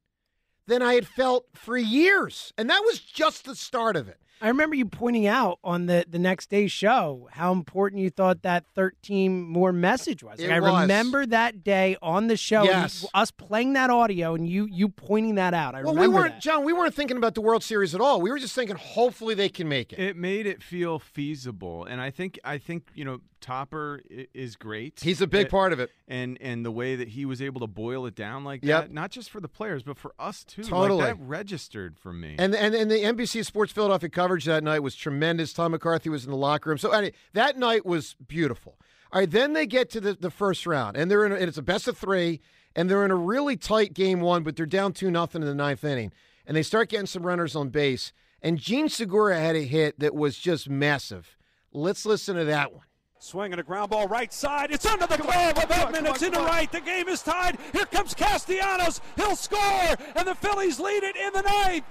than 0.67 0.83
I 0.83 0.93
had 0.95 1.07
felt 1.07 1.47
for 1.55 1.79
years. 1.79 2.53
And 2.59 2.69
that 2.69 2.83
was 2.85 2.99
just 3.01 3.47
the 3.47 3.55
start 3.55 3.97
of 3.97 4.09
it. 4.09 4.21
I 4.41 4.49
remember 4.49 4.77
you 4.77 4.87
pointing 4.87 5.27
out 5.27 5.59
on 5.65 5.87
the, 5.87 6.05
the 6.09 6.19
next 6.19 6.49
day's 6.51 6.71
show 6.73 7.29
how 7.33 7.53
important 7.53 8.01
you 8.03 8.11
thought 8.11 8.43
that 8.43 8.65
13 8.75 9.43
more 9.43 9.73
message 9.73 10.23
was. 10.23 10.39
Like, 10.39 10.49
It 10.49 10.53
I 10.53 10.61
was. 10.61 10.83
remember 10.83 11.27
that 11.27 11.65
day 11.65 11.97
on 12.03 12.29
the 12.29 12.37
show, 12.37 12.63
Yes. 12.65 13.03
you- 13.03 13.09
us 13.15 13.31
playing 13.31 13.73
that 13.75 13.91
audio 13.91 14.35
and 14.35 14.49
you 14.49 14.67
you 14.71 14.89
pointing 14.89 15.35
that 15.37 15.55
out. 15.55 15.75
I 15.75 15.79
remember 15.81 16.01
that. 16.01 16.01
Well, 16.01 16.09
we 16.11 16.15
weren't, 16.15 16.35
that. 16.35 16.43
John, 16.43 16.65
we 16.65 16.73
weren't 16.73 16.95
thinking 16.95 17.17
about 17.17 17.35
the 17.35 17.41
World 17.41 17.63
Series 17.65 17.95
at 17.95 18.01
all. 18.01 18.21
We 18.21 18.31
were 18.31 18.39
just 18.39 18.55
thinking, 18.55 18.77
hopefully 18.77 19.35
they 19.35 19.49
can 19.49 19.69
make 19.69 19.93
it. 19.93 19.99
It 19.99 20.17
made 20.17 20.47
it 20.47 20.63
feel 20.63 20.99
feasible, 20.99 21.85
and 21.85 22.01
I 22.01 22.11
think 22.11 22.39
I 22.45 22.59
think 22.59 22.85
you 22.95 23.05
know 23.05 23.21
Topper 23.41 24.01
is 24.35 24.57
great. 24.57 25.01
He's 25.03 25.21
a 25.21 25.27
big 25.27 25.47
Uh, 25.47 25.51
part 25.51 25.73
of 25.73 25.81
it. 25.81 25.91
and 26.07 26.37
and 26.41 26.65
the 26.65 26.71
way 26.71 26.97
that 26.97 27.09
he 27.09 27.25
was 27.25 27.41
able 27.43 27.61
to 27.61 27.67
boil 27.67 28.07
it 28.07 28.15
down 28.15 28.45
like 28.45 28.65
Yep. 28.65 28.83
that, 28.85 28.93
not 28.93 29.11
just 29.11 29.31
for 29.31 29.41
the 29.41 29.49
players 29.49 29.83
but 29.83 29.97
for 29.99 30.13
us 30.19 30.45
too. 30.45 30.63
Totally. 30.65 31.05
like 31.05 31.19
that 31.19 31.25
registered 31.25 31.99
for 31.99 32.13
me. 32.13 32.37
And, 32.39 32.55
and 32.55 32.75
and 32.75 32.91
the 32.91 32.97
NBC 33.05 33.45
Sports 33.45 33.73
Philadelphia 33.73 34.09
coverage 34.11 34.45
that 34.47 34.63
night 34.65 34.81
was 34.81 34.95
tremendous. 34.95 35.53
Tom 35.53 35.73
McCarthy 35.73 36.09
was 36.11 36.25
in 36.25 36.31
the 36.31 36.37
locker 36.37 36.71
room. 36.71 36.79
So 36.79 36.91
anyway, 36.91 37.13
that 37.33 37.57
night 37.57 37.85
was 37.87 38.15
beautiful. 38.27 38.79
All 39.13 39.21
right, 39.21 39.31
then 39.31 39.55
they 39.55 39.67
get 39.67 39.89
to 39.91 40.01
the, 40.01 40.13
the 40.15 40.31
first 40.31 40.67
round, 40.67 40.97
and 40.97 41.11
they're 41.11 41.25
in. 41.25 41.33
A, 41.33 41.37
and 41.37 41.45
it's 41.45 41.57
a 41.57 41.63
best 41.63 41.89
of 41.89 41.97
three, 41.97 42.41
and 42.77 42.91
they're 42.91 43.05
in 43.07 43.11
a 43.11 43.17
really 43.17 43.57
tight 43.57 43.95
game 43.95 44.21
one, 44.21 44.43
but 44.43 44.55
they're 44.57 44.67
down 44.67 44.93
two 44.93 45.11
nothing 45.11 45.41
in 45.41 45.49
the 45.49 45.55
ninth 45.55 45.83
inning, 45.83 46.13
and 46.47 46.55
they 46.57 46.63
start 46.63 46.91
getting 46.91 47.07
some 47.07 47.23
runners 47.25 47.57
on 47.57 47.71
base. 47.71 48.13
And 48.43 48.59
Jean 48.59 48.89
Segura 48.91 49.41
had 49.41 49.57
a 49.57 49.63
hit 49.65 49.99
that 49.99 50.15
was 50.15 50.39
just 50.39 50.69
massive. 50.69 51.37
Let's 51.73 52.05
listen 52.07 52.37
to 52.37 52.45
that 52.45 52.73
one. 52.73 52.85
Swinging 53.21 53.59
a 53.59 53.63
ground 53.63 53.91
ball 53.91 54.07
right 54.07 54.33
side. 54.33 54.71
It's 54.71 54.87
under 54.87 55.07
the 55.07 55.19
glove 55.19 55.59
of 55.59 55.65
Edman. 55.65 56.09
It's 56.09 56.23
into 56.23 56.39
right. 56.39 56.71
The 56.71 56.81
game 56.81 57.09
is 57.09 57.23
tied. 57.23 57.59
Here 57.73 57.85
comes 57.87 58.15
Castellanos. 58.15 59.01
He'll 59.17 59.35
score, 59.35 59.97
and 60.15 60.27
the 60.27 60.37
Phillies 60.37 60.79
lead 60.79 61.03
it 61.03 61.17
in 61.17 61.33
the 61.33 61.43
ninth. 61.43 61.85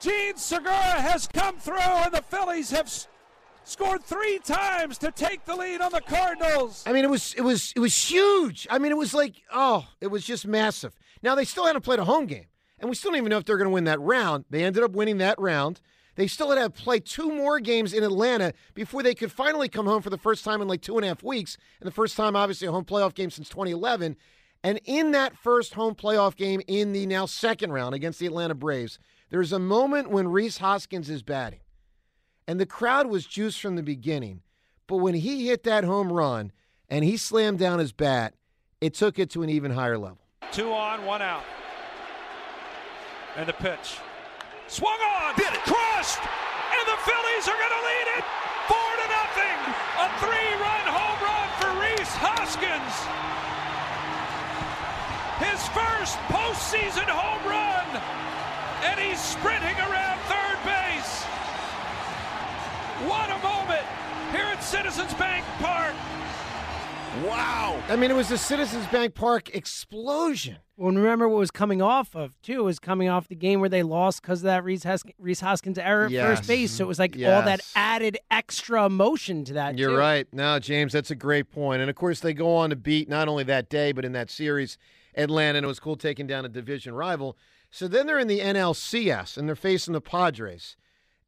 Jean 0.00 0.36
Segura 0.36 0.72
has 0.72 1.26
come 1.26 1.56
through, 1.56 1.78
and 1.78 2.12
the 2.12 2.22
Phillies 2.22 2.70
have 2.70 2.92
scored 3.64 4.04
three 4.04 4.38
times 4.38 4.98
to 4.98 5.10
take 5.10 5.44
the 5.44 5.56
lead 5.56 5.80
on 5.80 5.90
the 5.90 6.00
Cardinals. 6.00 6.84
I 6.86 6.92
mean, 6.92 7.04
it 7.04 7.10
was 7.10 7.34
it 7.34 7.42
was 7.42 7.72
it 7.74 7.80
was 7.80 7.96
huge. 7.96 8.66
I 8.70 8.78
mean, 8.78 8.92
it 8.92 8.98
was 8.98 9.12
like 9.12 9.42
oh, 9.52 9.86
it 10.00 10.08
was 10.08 10.24
just 10.24 10.46
massive. 10.46 10.94
Now 11.22 11.34
they 11.34 11.44
still 11.44 11.66
hadn't 11.66 11.82
played 11.82 11.98
a 11.98 12.04
home 12.04 12.26
game, 12.26 12.46
and 12.78 12.88
we 12.88 12.94
still 12.94 13.10
don't 13.10 13.18
even 13.18 13.30
know 13.30 13.38
if 13.38 13.44
they're 13.44 13.56
going 13.56 13.70
to 13.70 13.74
win 13.74 13.84
that 13.84 14.00
round. 14.00 14.44
They 14.50 14.62
ended 14.62 14.84
up 14.84 14.92
winning 14.92 15.18
that 15.18 15.38
round. 15.40 15.80
They 16.16 16.26
still 16.26 16.50
had 16.50 16.62
to 16.62 16.70
play 16.70 17.00
two 17.00 17.30
more 17.30 17.60
games 17.60 17.92
in 17.92 18.04
Atlanta 18.04 18.52
before 18.74 19.02
they 19.02 19.14
could 19.14 19.32
finally 19.32 19.68
come 19.68 19.86
home 19.86 20.02
for 20.02 20.10
the 20.10 20.18
first 20.18 20.44
time 20.44 20.62
in 20.62 20.68
like 20.68 20.80
two 20.80 20.96
and 20.96 21.04
a 21.04 21.08
half 21.08 21.22
weeks, 21.22 21.56
and 21.80 21.86
the 21.86 21.94
first 21.94 22.16
time, 22.16 22.36
obviously, 22.36 22.68
a 22.68 22.72
home 22.72 22.84
playoff 22.84 23.14
game 23.14 23.30
since 23.30 23.48
2011. 23.48 24.16
And 24.62 24.80
in 24.84 25.10
that 25.10 25.36
first 25.36 25.74
home 25.74 25.94
playoff 25.94 26.36
game 26.36 26.62
in 26.66 26.92
the 26.92 27.06
now 27.06 27.26
second 27.26 27.72
round 27.72 27.94
against 27.94 28.18
the 28.18 28.26
Atlanta 28.26 28.54
Braves, 28.54 28.98
there's 29.30 29.52
a 29.52 29.58
moment 29.58 30.10
when 30.10 30.28
Rhys 30.28 30.58
Hoskins 30.58 31.10
is 31.10 31.22
batting, 31.22 31.60
and 32.46 32.60
the 32.60 32.66
crowd 32.66 33.08
was 33.08 33.26
juiced 33.26 33.60
from 33.60 33.76
the 33.76 33.82
beginning. 33.82 34.42
But 34.86 34.98
when 34.98 35.14
he 35.14 35.48
hit 35.48 35.64
that 35.64 35.84
home 35.84 36.12
run 36.12 36.52
and 36.88 37.04
he 37.04 37.16
slammed 37.16 37.58
down 37.58 37.78
his 37.78 37.92
bat, 37.92 38.34
it 38.80 38.94
took 38.94 39.18
it 39.18 39.30
to 39.30 39.42
an 39.42 39.50
even 39.50 39.72
higher 39.72 39.98
level. 39.98 40.20
Two 40.52 40.72
on, 40.72 41.04
one 41.04 41.22
out. 41.22 41.42
And 43.36 43.48
the 43.48 43.54
pitch. 43.54 43.96
Swung 44.74 44.98
on, 44.98 45.34
crushed, 45.70 46.18
and 46.18 46.84
the 46.90 46.98
Phillies 47.06 47.46
are 47.46 47.54
going 47.54 47.76
to 47.78 47.84
lead 47.86 48.08
it 48.18 48.24
four 48.66 48.90
to 48.98 49.06
nothing. 49.06 49.58
A 50.02 50.08
three-run 50.18 50.86
home 50.90 51.20
run 51.22 51.48
for 51.62 51.70
Rhys 51.78 52.10
Hoskins. 52.18 52.94
His 55.38 55.62
first 55.70 56.18
postseason 56.26 57.06
home 57.06 57.46
run, 57.46 57.86
and 58.90 58.98
he's 58.98 59.20
sprinting 59.20 59.78
around 59.78 60.18
third 60.26 60.58
base. 60.66 61.22
What 63.06 63.30
a 63.30 63.38
moment 63.46 63.86
here 64.32 64.50
at 64.50 64.60
Citizens 64.64 65.14
Bank 65.14 65.44
Park. 65.60 65.94
Wow. 67.22 67.80
I 67.88 67.94
mean, 67.94 68.10
it 68.10 68.16
was 68.16 68.28
the 68.28 68.38
Citizens 68.38 68.88
Bank 68.88 69.14
Park 69.14 69.54
explosion. 69.54 70.63
Well, 70.76 70.88
and 70.88 70.98
remember 70.98 71.28
what 71.28 71.38
was 71.38 71.52
coming 71.52 71.80
off 71.80 72.16
of 72.16 72.40
too 72.42 72.64
was 72.64 72.80
coming 72.80 73.08
off 73.08 73.28
the 73.28 73.36
game 73.36 73.60
where 73.60 73.68
they 73.68 73.84
lost 73.84 74.22
because 74.22 74.40
of 74.40 74.44
that 74.46 74.64
Rhys, 74.64 74.84
Rhys 75.18 75.40
Hoskins 75.40 75.78
error 75.78 76.06
at 76.06 76.10
Yes. 76.10 76.38
first 76.38 76.48
base. 76.48 76.72
So 76.72 76.84
it 76.84 76.88
was 76.88 76.98
like 76.98 77.14
all 77.14 77.42
that 77.42 77.60
added 77.76 78.18
extra 78.30 78.84
emotion 78.86 79.44
to 79.44 79.52
that. 79.52 79.78
You're 79.78 79.90
too. 79.90 79.96
right. 79.96 80.26
No, 80.32 80.58
James, 80.58 80.92
that's 80.92 81.12
a 81.12 81.14
great 81.14 81.50
point. 81.52 81.80
And 81.80 81.88
of 81.88 81.94
course, 81.94 82.18
they 82.20 82.34
go 82.34 82.56
on 82.56 82.70
to 82.70 82.76
beat 82.76 83.08
not 83.08 83.28
only 83.28 83.44
that 83.44 83.68
day, 83.68 83.92
but 83.92 84.04
in 84.04 84.12
that 84.12 84.30
series, 84.30 84.76
Atlanta. 85.16 85.58
And 85.58 85.64
it 85.64 85.68
was 85.68 85.78
cool 85.78 85.96
taking 85.96 86.26
down 86.26 86.44
a 86.44 86.48
division 86.48 86.94
rival. 86.94 87.36
So 87.70 87.86
then 87.86 88.06
they're 88.08 88.18
in 88.18 88.26
the 88.28 88.40
NLCS 88.40 89.36
and 89.36 89.48
they're 89.48 89.54
facing 89.56 89.92
the 89.94 90.00
Padres. 90.00 90.76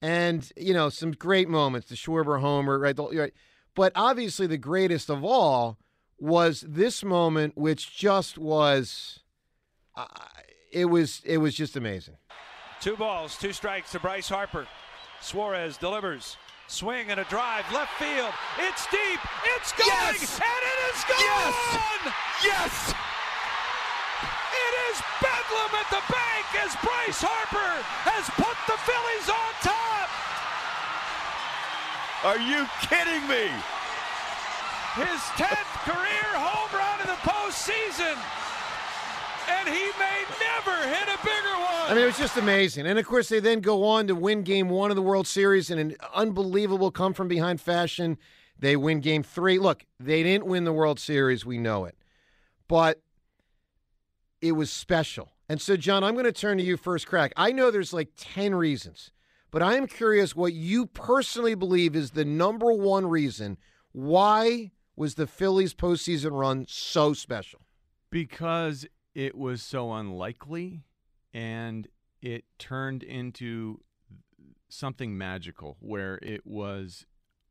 And, 0.03 0.51
you 0.57 0.75
know, 0.75 0.89
some 0.89 1.13
great 1.13 1.49
moments. 1.49 1.89
The 1.89 1.95
Schwarber 1.95 2.41
homer, 2.41 2.79
right? 2.81 2.97
The- 2.97 3.05
right. 3.09 3.33
But 3.77 3.93
obviously, 3.95 4.47
the 4.49 4.59
greatest 4.59 5.09
of 5.09 5.23
all 5.25 5.79
was 6.19 6.65
this 6.67 7.05
moment, 7.05 7.57
which 7.57 7.97
just 7.97 8.39
was. 8.39 9.21
Uh, 9.97 10.05
it 10.73 10.85
was 10.85 11.23
it 11.25 11.39
was 11.39 11.55
just 11.55 11.77
amazing. 11.77 12.17
Two 12.81 12.97
balls, 12.97 13.37
two 13.39 13.53
strikes 13.53 13.93
to 13.93 14.01
Bryce 14.01 14.29
Harper. 14.29 14.67
Suarez 15.21 15.77
delivers. 15.79 16.37
Swing 16.69 17.11
and 17.11 17.21
a 17.21 17.25
drive, 17.31 17.65
left 17.73 17.93
field. 17.95 18.35
It's 18.59 18.85
deep. 18.91 19.21
It's 19.57 19.71
going, 19.73 19.89
Yes! 19.89 20.35
and 20.43 20.63
it 20.67 20.79
is 20.91 21.01
gone. 21.07 22.13
Yes! 22.43 22.75
It 24.51 24.75
is 24.91 24.97
bedlam 25.23 25.73
at 25.79 25.89
the 25.95 26.03
bank 26.11 26.47
as 26.67 26.75
Bryce 26.83 27.23
Harper 27.23 27.73
has 28.03 28.27
put 28.35 28.59
the 28.67 28.77
Phillies 28.83 29.29
on 29.31 29.51
top. 29.63 30.11
Are 32.27 32.43
you 32.43 32.67
kidding 32.83 33.23
me? 33.31 33.47
His 34.99 35.23
10th 35.39 35.73
career 35.87 36.29
home 36.35 36.73
run 36.75 36.99
in 36.99 37.07
the 37.07 37.21
postseason. 37.23 38.19
And 39.49 39.69
he 39.69 39.87
may 39.99 40.25
never 40.41 40.89
hit 40.89 41.09
a 41.09 41.19
bigger 41.25 41.55
one. 41.55 41.91
I 41.91 41.95
mean, 41.95 42.03
it 42.03 42.07
was 42.07 42.19
just 42.19 42.37
amazing. 42.37 42.87
And 42.87 42.99
of 42.99 43.07
course, 43.07 43.29
they 43.29 43.41
then 43.41 43.61
go 43.61 43.85
on 43.85 44.07
to 44.09 44.15
win 44.15 44.43
game 44.43 44.69
one 44.69 44.91
of 44.91 44.97
the 44.97 45.03
World 45.03 45.27
Series 45.27 45.71
in 45.71 45.79
an 45.79 45.97
unbelievable 46.15 46.91
come 46.91 47.15
from 47.15 47.29
behind 47.29 47.61
fashion. 47.61 48.19
They 48.59 48.77
win 48.77 49.01
game 49.01 49.23
three. 49.23 49.59
Look, 49.59 49.85
they 50.01 50.23
didn't 50.23 50.47
win 50.47 50.65
the 50.65 50.73
World 50.73 50.99
Series. 50.99 51.47
We 51.47 51.59
know 51.59 51.85
it. 51.85 51.97
But 52.69 53.03
it 54.41 54.53
was 54.53 54.71
special. 54.71 55.33
And 55.49 55.61
so, 55.61 55.77
John, 55.77 56.03
I'm 56.03 56.15
going 56.15 56.25
to 56.25 56.33
turn 56.33 56.59
to 56.59 56.65
you 56.65 56.77
first, 56.77 57.07
crack. 57.07 57.33
I 57.37 57.53
know 57.53 57.71
there's 57.71 57.93
like 57.93 58.09
10 58.17 58.55
reasons, 58.55 59.13
but 59.51 59.63
I 59.63 59.77
am 59.77 59.87
curious 59.87 60.35
what 60.35 60.55
you 60.55 60.87
personally 60.87 61.55
believe 61.55 61.95
is 61.95 62.11
the 62.11 62.25
number 62.25 62.73
one 62.73 63.07
reason 63.07 63.59
why 63.93 64.73
was 64.97 65.15
the 65.15 65.27
Phillies 65.27 65.73
postseason 65.73 66.33
run 66.33 66.67
so 66.69 67.13
special? 67.13 67.61
because 68.11 68.87
it 69.17 69.35
was 69.35 69.63
so 69.63 69.95
unlikely 69.95 70.85
and 71.33 71.89
it 72.21 72.45
turned 72.59 73.03
into 73.03 73.81
something 74.69 75.17
magical 75.17 75.79
where 75.81 76.19
it 76.21 76.47
was 76.47 77.07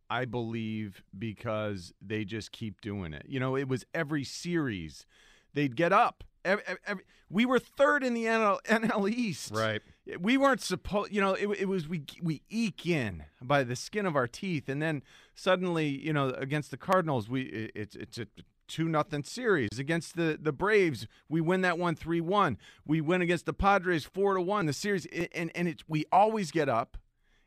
I 0.07 0.25
believe 0.25 1.01
because 1.17 1.91
they 1.99 2.23
just 2.23 2.51
keep 2.51 2.79
doing 2.81 3.13
it. 3.13 3.25
You 3.27 3.39
know, 3.39 3.57
it 3.57 3.67
was 3.67 3.83
every 3.95 4.23
series 4.23 5.07
they'd 5.55 5.75
get 5.75 5.91
up. 5.91 6.23
Every, 6.43 6.63
every, 6.85 7.03
we 7.31 7.47
were 7.47 7.57
third 7.57 8.03
in 8.03 8.13
the 8.13 8.25
NL, 8.25 8.59
NL 8.65 9.09
East. 9.09 9.51
Right. 9.51 9.81
We 10.19 10.37
weren't 10.37 10.61
supposed, 10.61 11.11
you 11.11 11.19
know, 11.19 11.33
it, 11.33 11.47
it 11.61 11.67
was 11.67 11.87
we 11.87 12.03
we 12.21 12.43
eke 12.47 12.85
in 12.85 13.23
by 13.41 13.63
the 13.63 13.75
skin 13.75 14.05
of 14.05 14.15
our 14.15 14.27
teeth, 14.27 14.69
and 14.69 14.79
then 14.79 15.01
suddenly, 15.33 15.87
you 15.87 16.13
know, 16.13 16.29
against 16.29 16.69
the 16.69 16.77
Cardinals, 16.77 17.27
we 17.27 17.41
it, 17.45 17.71
it's 17.73 17.95
it's 17.95 18.19
a 18.19 18.27
two 18.67 18.87
nothing 18.89 19.23
series 19.23 19.77
against 19.79 20.15
the 20.15 20.37
the 20.41 20.51
Braves. 20.51 21.07
We 21.29 21.41
win 21.41 21.61
that 21.61 21.77
one 21.77 21.95
three 21.95 22.21
one. 22.21 22.57
We 22.85 23.01
win 23.01 23.21
against 23.21 23.45
the 23.45 23.53
Padres 23.53 24.03
four 24.05 24.33
to 24.35 24.41
one. 24.41 24.65
The 24.65 24.73
series, 24.73 25.05
and 25.33 25.51
and 25.55 25.67
it 25.67 25.83
we 25.87 26.05
always 26.11 26.51
get 26.51 26.69
up, 26.69 26.97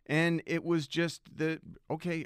and 0.07 0.43
it 0.47 0.65
was 0.65 0.87
just 0.87 1.23
the 1.37 1.61
okay. 1.91 2.25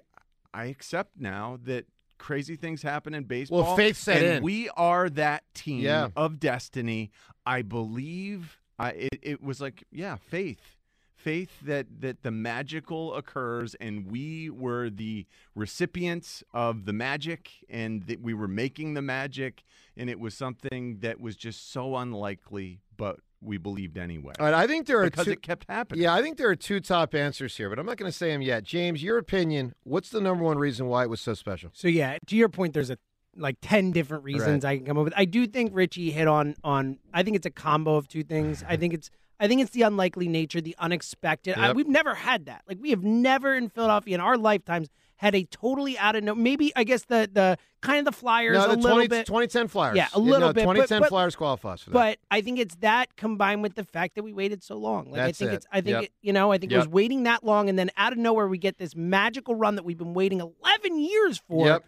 I 0.54 0.66
accept 0.66 1.12
now 1.18 1.58
that 1.64 1.86
crazy 2.18 2.56
things 2.56 2.82
happen 2.82 3.14
in 3.14 3.24
baseball. 3.24 3.62
Well, 3.62 3.76
faith 3.76 3.96
set 3.96 4.18
and 4.18 4.26
in. 4.38 4.42
We 4.42 4.68
are 4.70 5.08
that 5.10 5.44
team 5.54 5.80
Yeah. 5.80 6.08
of 6.14 6.38
destiny. 6.38 7.10
I 7.46 7.62
believe. 7.62 8.58
I 8.78 8.90
it, 8.90 9.18
it 9.22 9.42
was 9.42 9.60
like 9.60 9.84
yeah, 9.90 10.16
faith, 10.16 10.76
faith 11.22 11.60
that 11.62 11.86
that 12.00 12.22
the 12.22 12.30
magical 12.30 13.14
occurs, 13.14 13.74
and 13.80 14.10
we 14.10 14.50
were 14.50 14.90
the 14.90 15.26
recipients 15.54 16.42
of 16.52 16.84
the 16.84 16.92
magic, 16.92 17.50
and 17.68 18.02
that 18.04 18.20
we 18.20 18.34
were 18.34 18.48
making 18.48 18.94
the 18.94 19.02
magic, 19.02 19.62
and 19.96 20.10
it 20.10 20.18
was 20.18 20.34
something 20.34 20.98
that 20.98 21.20
was 21.20 21.36
just 21.36 21.72
so 21.72 21.96
unlikely, 21.96 22.80
but 22.96 23.20
we 23.40 23.58
believed 23.58 23.98
anyway. 23.98 24.32
All 24.38 24.46
right, 24.46 24.54
I 24.54 24.66
think 24.66 24.86
there 24.86 25.00
are 25.00 25.04
because 25.04 25.26
two, 25.26 25.32
it 25.32 25.42
kept 25.42 25.66
happening. 25.68 26.02
Yeah, 26.02 26.14
I 26.14 26.22
think 26.22 26.38
there 26.38 26.48
are 26.48 26.56
two 26.56 26.80
top 26.80 27.14
answers 27.14 27.56
here, 27.56 27.68
but 27.68 27.78
I'm 27.78 27.86
not 27.86 27.96
going 27.96 28.10
to 28.10 28.16
say 28.16 28.30
them 28.30 28.42
yet. 28.42 28.64
James, 28.64 29.02
your 29.02 29.18
opinion, 29.18 29.74
what's 29.84 30.10
the 30.10 30.20
number 30.20 30.44
one 30.44 30.58
reason 30.58 30.86
why 30.86 31.04
it 31.04 31.10
was 31.10 31.20
so 31.20 31.34
special? 31.34 31.70
So 31.72 31.88
yeah, 31.88 32.18
to 32.26 32.36
your 32.36 32.48
point, 32.48 32.74
there's 32.74 32.90
a 32.90 32.98
like 33.36 33.56
ten 33.62 33.92
different 33.92 34.24
reasons 34.24 34.64
I 34.64 34.76
can 34.76 34.86
come 34.86 34.98
up 34.98 35.04
with. 35.04 35.14
I 35.16 35.24
do 35.24 35.46
think 35.46 35.70
Ritchie 35.74 36.10
hit 36.10 36.28
on 36.28 36.54
on. 36.62 36.98
I 37.12 37.22
think 37.22 37.36
it's 37.36 37.46
a 37.46 37.50
combo 37.50 37.96
of 37.96 38.08
two 38.08 38.22
things. 38.22 38.64
I 38.68 38.76
think 38.76 38.92
it's 38.94 39.10
I 39.42 39.48
think 39.48 39.60
it's 39.60 39.72
the 39.72 39.82
unlikely 39.82 40.28
nature, 40.28 40.60
the 40.60 40.76
unexpected. 40.78 41.58
I, 41.58 41.72
we've 41.72 41.88
never 41.88 42.14
had 42.14 42.46
that. 42.46 42.62
Like 42.68 42.78
we 42.80 42.90
have 42.90 43.02
never 43.02 43.54
in 43.54 43.68
Philadelphia 43.68 44.14
in 44.14 44.20
our 44.20 44.36
lifetimes 44.38 44.88
had 45.16 45.34
a 45.34 45.44
totally 45.44 45.98
out 45.98 46.14
of 46.14 46.22
no. 46.22 46.34
Maybe 46.34 46.72
I 46.76 46.84
guess 46.84 47.02
the 47.06 47.28
the 47.32 47.58
kind 47.80 47.98
of 47.98 48.04
the 48.04 48.12
Flyers 48.18 48.56
No, 48.56 48.64
a 48.66 48.68
the 48.76 48.82
little 48.82 49.08
bit. 49.08 49.26
2010 49.26 49.66
Flyers. 49.66 49.96
Yeah, 49.96 50.06
a 50.14 50.20
little 50.20 50.48
no, 50.48 50.52
bit, 50.52 50.62
2010 50.62 51.00
but- 51.00 51.08
Flyers 51.08 51.34
qualifies 51.34 51.82
for 51.82 51.90
that. 51.90 51.94
But 51.94 52.18
I 52.30 52.40
think 52.40 52.60
it's 52.60 52.76
that 52.76 53.16
combined 53.16 53.62
with 53.62 53.74
the 53.74 53.84
fact 53.84 54.14
that 54.14 54.22
we 54.22 54.32
waited 54.32 54.62
so 54.62 54.76
long. 54.76 55.10
Like 55.10 55.20
I 55.20 55.26
That's 55.26 55.38
think 55.38 55.50
it. 55.50 55.54
it's 55.54 55.66
I 55.72 55.80
think 55.80 55.94
Yep. 55.94 56.02
it, 56.04 56.12
you 56.22 56.32
know 56.32 56.52
I 56.52 56.58
think 56.58 56.70
it 56.70 56.76
was 56.76 56.86
waiting 56.88 57.24
that 57.24 57.42
long 57.42 57.68
and 57.68 57.76
then 57.76 57.90
out 57.96 58.12
of 58.12 58.18
nowhere 58.18 58.46
we 58.46 58.58
get 58.58 58.78
this 58.78 58.94
magical 58.94 59.56
run 59.56 59.74
that 59.74 59.84
we've 59.84 59.98
been 59.98 60.14
waiting 60.14 60.38
11 60.40 61.00
years 61.00 61.38
for. 61.48 61.66
Yep. 61.66 61.84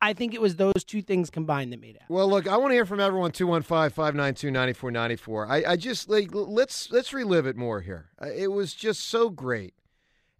I, 0.00 0.12
think 0.14 0.34
it 0.34 0.40
was 0.40 0.56
those 0.56 0.82
two 0.84 1.00
things 1.00 1.30
combined 1.30 1.72
that 1.72 1.80
made 1.80 1.94
it. 1.96 2.02
Well, 2.08 2.28
look, 2.28 2.48
I 2.48 2.56
want 2.56 2.72
to 2.72 2.74
hear 2.74 2.86
from 2.86 2.98
everyone 2.98 3.30
215-592-9494. 3.32 5.48
I, 5.48 5.72
I 5.72 5.76
just 5.76 6.08
like 6.08 6.30
let's 6.32 6.90
let's 6.90 7.12
relive 7.12 7.46
it 7.46 7.56
more 7.56 7.80
here. 7.80 8.10
Uh, 8.20 8.28
It 8.34 8.48
was 8.48 8.74
just 8.74 9.08
so 9.08 9.30
great. 9.30 9.74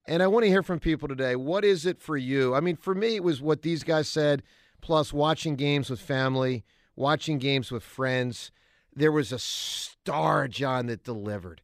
And 0.08 0.22
I 0.22 0.26
want 0.26 0.44
to 0.44 0.48
hear 0.48 0.62
from 0.62 0.78
people 0.78 1.08
today. 1.08 1.36
What 1.36 1.64
is 1.64 1.86
it 1.86 2.00
for 2.00 2.16
you? 2.16 2.54
I 2.54 2.60
mean, 2.60 2.76
for 2.76 2.94
me 2.94 3.16
it 3.16 3.24
was 3.24 3.40
what 3.40 3.62
these 3.62 3.84
guys 3.84 4.08
said 4.08 4.42
plus 4.80 5.12
watching 5.12 5.56
games 5.56 5.90
with 5.90 6.00
family, 6.00 6.64
watching 6.94 7.38
games 7.38 7.72
with 7.72 7.82
friends. 7.82 8.52
there 8.94 9.12
was 9.12 9.32
a 9.32 9.38
star, 9.38 10.48
John, 10.48 10.86
that 10.86 11.04
delivered. 11.04 11.60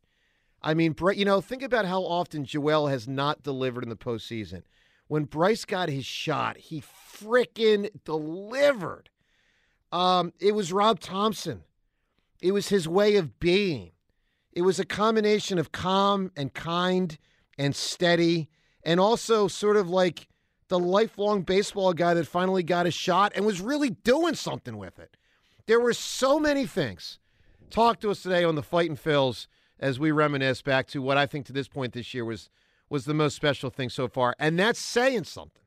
I 0.63 0.75
mean, 0.75 0.95
you 1.15 1.25
know, 1.25 1.41
think 1.41 1.63
about 1.63 1.87
how 1.87 2.03
often 2.03 2.45
Joel 2.45 2.89
has 2.89 3.09
not 3.09 3.43
delivered 3.43 3.83
in 3.83 3.91
the 3.91 3.97
postseason. 3.97 4.63
When 5.09 5.25
Bryce 5.25 5.65
got 5.65 5.89
his 5.89 6.07
shot, 6.07 6.57
he 6.57 6.81
frickin' 6.81 7.91
delivered. 8.05 9.11
Um, 9.91 10.33
it 10.41 10.55
was 10.55 10.73
Rob 10.73 11.01
Thomson. 11.01 11.65
It 12.41 12.53
was 12.53 12.69
his 12.69 12.89
way 12.89 13.17
of 13.17 13.39
being. 13.39 13.93
It 14.53 14.63
was 14.63 14.79
a 14.79 14.85
combination 14.85 15.59
of 15.59 15.73
calm 15.73 16.31
and 16.37 16.53
kind 16.53 17.19
and 17.59 17.77
steady, 17.77 18.49
and 18.83 18.99
also 18.99 19.49
sort 19.49 19.77
of 19.77 19.89
like 19.89 20.29
the 20.69 20.79
lifelong 20.79 21.43
baseball 21.43 21.93
guy 21.93 22.15
that 22.15 22.27
finally 22.27 22.63
got 22.63 22.87
a 22.87 22.91
shot 22.91 23.33
and 23.35 23.45
was 23.45 23.61
really 23.61 23.91
doing 23.91 24.35
something 24.35 24.79
with 24.79 24.99
it. 24.99 25.17
There 25.67 25.81
were 25.81 25.93
so 25.93 26.41
many 26.41 26.67
things. 26.67 27.19
Talk 27.71 28.01
to 28.01 28.11
us 28.11 28.23
today 28.23 28.45
on 28.45 28.55
the 28.55 28.63
Fight 28.63 28.89
and 28.89 28.99
Phils 28.99 29.47
as 29.79 29.99
we 29.99 30.11
reminisce 30.11 30.63
back 30.63 30.87
to 30.89 31.03
what 31.03 31.19
I 31.19 31.27
think 31.27 31.47
to 31.47 31.53
this 31.53 31.69
point 31.69 31.93
this 31.93 32.15
year 32.15 32.25
was 32.25 32.49
was 32.93 33.07
the 33.07 33.15
most 33.15 33.35
special 33.35 33.71
thing 33.71 33.89
so 33.89 34.07
far, 34.07 34.37
and 34.39 34.59
that's 34.59 34.79
saying 34.79 35.25
something, 35.25 35.63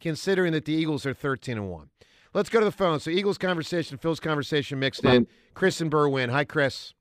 considering 0.00 0.52
that 0.52 0.66
the 0.66 0.74
Eagles 0.74 1.06
are 1.06 1.14
thirteen 1.14 1.56
and 1.56 1.70
one. 1.70 1.88
Let's 2.34 2.50
go 2.50 2.58
to 2.60 2.66
the 2.66 2.70
phone. 2.70 3.00
So 3.00 3.10
Eagles 3.10 3.38
conversation, 3.38 3.96
Phil's 3.96 4.20
conversation 4.20 4.78
mixed 4.78 5.04
in. 5.04 5.26
Chris 5.54 5.80
and 5.80 5.90
Berwyn. 5.90 6.30
Hi, 6.30 6.44
Chris. 6.44 6.92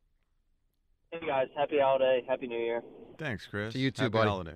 Hey 1.12 1.28
guys, 1.28 1.48
happy 1.58 1.80
holiday, 1.80 2.24
happy 2.28 2.48
New 2.48 2.58
Year. 2.58 2.82
Thanks, 3.18 3.46
Chris. 3.46 3.74
To 3.74 3.80
you 3.80 3.92
too, 3.92 4.04
Happy 4.04 4.14
buddy. 4.14 4.30
holidays. 4.30 4.56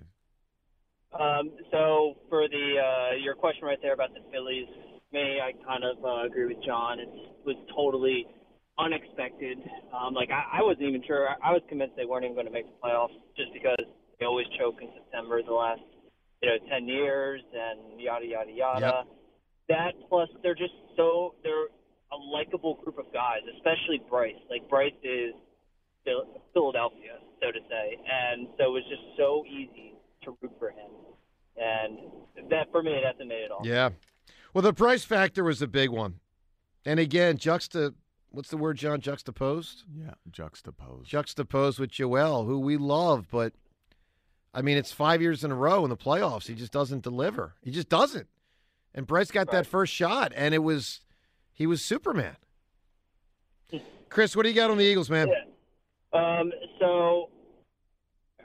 Um, 1.12 1.52
so 1.72 2.16
for 2.30 2.48
the 2.48 2.76
uh, 2.80 3.16
your 3.22 3.36
question 3.36 3.66
right 3.66 3.78
there 3.82 3.94
about 3.94 4.14
the 4.14 4.22
Phillies, 4.32 4.68
me, 5.12 5.40
I 5.44 5.52
kind 5.66 5.84
of 5.84 6.04
uh, 6.04 6.26
agree 6.26 6.46
with 6.46 6.64
John. 6.66 7.00
It 7.00 7.10
was 7.46 7.58
totally 7.76 8.26
unexpected. 8.80 9.58
Um, 9.94 10.14
like 10.14 10.30
I, 10.32 10.60
I 10.60 10.64
wasn't 10.64 10.84
even 10.84 11.04
sure. 11.06 11.28
I, 11.28 11.50
I 11.50 11.52
was 11.52 11.62
convinced 11.68 11.98
they 11.98 12.06
weren't 12.06 12.24
even 12.24 12.36
going 12.36 12.48
to 12.48 12.54
make 12.54 12.66
the 12.66 12.80
playoffs 12.82 13.16
just 13.36 13.52
because 13.52 13.84
they 14.20 14.26
always 14.26 14.48
choke 14.60 14.82
in 14.82 14.90
September 14.94 15.42
the 15.44 15.54
last 15.54 15.82
you 16.42 16.50
know 16.50 16.58
ten 16.70 16.88
years 16.88 17.42
and 17.54 18.00
yada 18.00 18.26
yada 18.26 18.52
yada. 18.52 19.04
That 19.70 19.94
plus 20.10 20.30
they're 20.44 20.56
just 20.56 20.74
so 20.96 21.36
they're 21.44 21.68
a 22.12 22.18
likable 22.18 22.76
group 22.84 23.00
of 23.00 23.12
guys, 23.14 23.42
especially 23.56 24.02
Bryce. 24.10 24.36
Like 24.50 24.70
Bryce 24.70 24.94
is 25.04 25.34
Philadelphia, 26.54 27.18
so 27.42 27.52
to 27.52 27.60
say, 27.70 27.98
and 28.06 28.48
so 28.58 28.66
it 28.66 28.70
was 28.70 28.84
just 28.90 29.02
so 29.18 29.44
easy 29.48 29.94
to 30.24 30.38
root 30.42 30.54
for 30.60 30.70
him. 30.70 30.92
And 31.58 32.50
that 32.50 32.72
for 32.72 32.84
me, 32.84 33.00
that's 33.04 33.18
made 33.20 33.46
it 33.46 33.52
all. 33.52 33.66
Yeah. 33.66 33.90
Well, 34.54 34.62
the 34.62 34.74
Bryce 34.74 35.04
factor 35.04 35.44
was 35.44 35.62
a 35.62 35.68
big 35.68 35.90
one. 35.90 36.20
And 36.86 37.00
again, 37.00 37.38
juxta 37.38 37.94
what's 38.36 38.50
the 38.50 38.58
word, 38.58 38.78
John? 38.78 39.00
Juxtaposed? 39.00 39.84
Yeah, 39.92 40.14
juxtaposed. 40.30 41.10
Juxtaposed 41.10 41.80
with 41.80 41.90
Joel, 41.90 42.46
who 42.46 42.60
we 42.60 42.78
love, 42.78 43.28
but 43.32 43.54
I 44.56 44.62
mean, 44.62 44.78
it's 44.78 44.92
five 44.92 45.22
years 45.22 45.44
in 45.44 45.52
a 45.52 45.56
row 45.56 45.84
in 45.84 45.90
the 45.90 45.98
playoffs. 45.98 46.48
He 46.48 46.56
just 46.56 46.72
doesn't 46.72 47.04
deliver. 47.04 47.56
He 47.62 47.72
just 47.72 47.90
doesn't. 47.90 48.28
And 48.94 49.06
Bryce 49.06 49.30
got 49.30 49.52
that 49.52 49.68
first 49.68 49.94
shot, 49.94 50.32
and 50.34 50.56
it 50.56 50.64
was 50.64 51.02
he 51.52 51.68
was 51.68 51.84
Superman. 51.84 52.38
Chris, 54.08 54.34
what 54.34 54.44
do 54.44 54.50
you 54.50 54.56
got 54.56 54.72
on 54.72 54.78
the 54.78 54.86
Eagles, 54.86 55.10
man? 55.10 55.30
Um, 56.14 56.54
so 56.80 57.30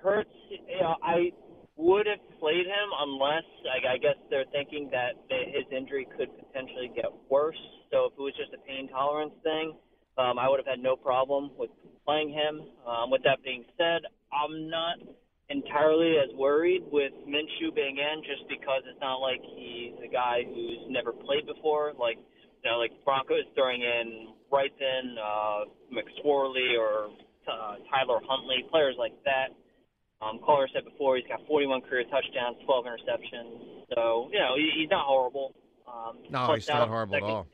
Hurts, 0.03 0.31
you 0.51 0.81
know, 0.81 0.97
I 1.01 1.31
would 1.77 2.07
have 2.07 2.41
played 2.41 2.67
him 2.67 2.89
unless 2.99 3.45
I, 3.71 3.95
I 3.95 3.99
guess 3.99 4.17
they're 4.31 4.45
thinking 4.51 4.91
that 4.91 5.13
that 5.29 5.45
his 5.47 5.65
injury 5.71 6.09
could 6.19 6.29
potentially 6.37 6.91
get 6.93 7.07
worse. 7.29 7.61
So 7.93 8.07
if 8.07 8.13
it 8.19 8.21
was 8.21 8.35
just 8.37 8.53
a 8.53 8.67
pain 8.67 8.89
tolerance 8.89 9.35
thing, 9.45 9.75
um, 10.19 10.41
I 10.41 10.49
would 10.49 10.59
have 10.59 10.67
had 10.67 10.81
no 10.81 10.97
problem 10.97 11.51
with 11.57 11.71
playing 12.05 12.31
him. 12.31 12.63
Um, 12.85 13.11
with 13.13 13.23
that 13.23 13.45
being 13.45 13.65
said, 13.79 14.03
I'm 14.33 14.69
not 14.69 14.99
entirely 15.51 16.15
as 16.23 16.31
worried 16.39 16.83
with 16.91 17.13
Minshew 17.27 17.75
being 17.75 17.99
in 17.99 18.23
just 18.23 18.49
because 18.49 18.83
it's 18.87 19.01
not 19.01 19.17
like 19.19 19.43
he's 19.43 19.99
a 19.99 20.11
guy 20.11 20.47
who's 20.47 20.87
never 20.89 21.13
played 21.13 21.45
before. 21.47 21.93
Like, 21.99 22.17
you 22.63 22.71
know, 22.71 22.79
like 22.79 22.93
Broncos 23.05 23.45
throwing 23.55 23.83
in 23.83 24.29
Reithen, 24.51 25.19
uh, 25.19 25.67
McSorley, 25.91 26.79
or 26.79 27.11
uh, 27.51 27.75
Tyler 27.91 28.21
Huntley, 28.27 28.65
players 28.71 28.95
like 28.99 29.13
that. 29.25 29.51
Um, 30.23 30.39
Caller 30.45 30.69
said 30.73 30.85
before 30.85 31.17
he's 31.17 31.27
got 31.27 31.41
41 31.49 31.81
career 31.83 32.05
touchdowns, 32.05 32.57
12 32.65 32.85
interceptions. 32.85 33.85
So, 33.95 34.29
you 34.33 34.39
know, 34.39 34.55
he, 34.57 34.71
he's 34.77 34.91
not 34.91 35.07
horrible. 35.07 35.55
Um, 35.89 36.19
No, 36.31 36.55
he's 36.55 36.69
not 36.69 36.75
Dallas' 36.75 36.89
horrible 36.89 37.17
at 37.17 37.23
all. 37.23 37.47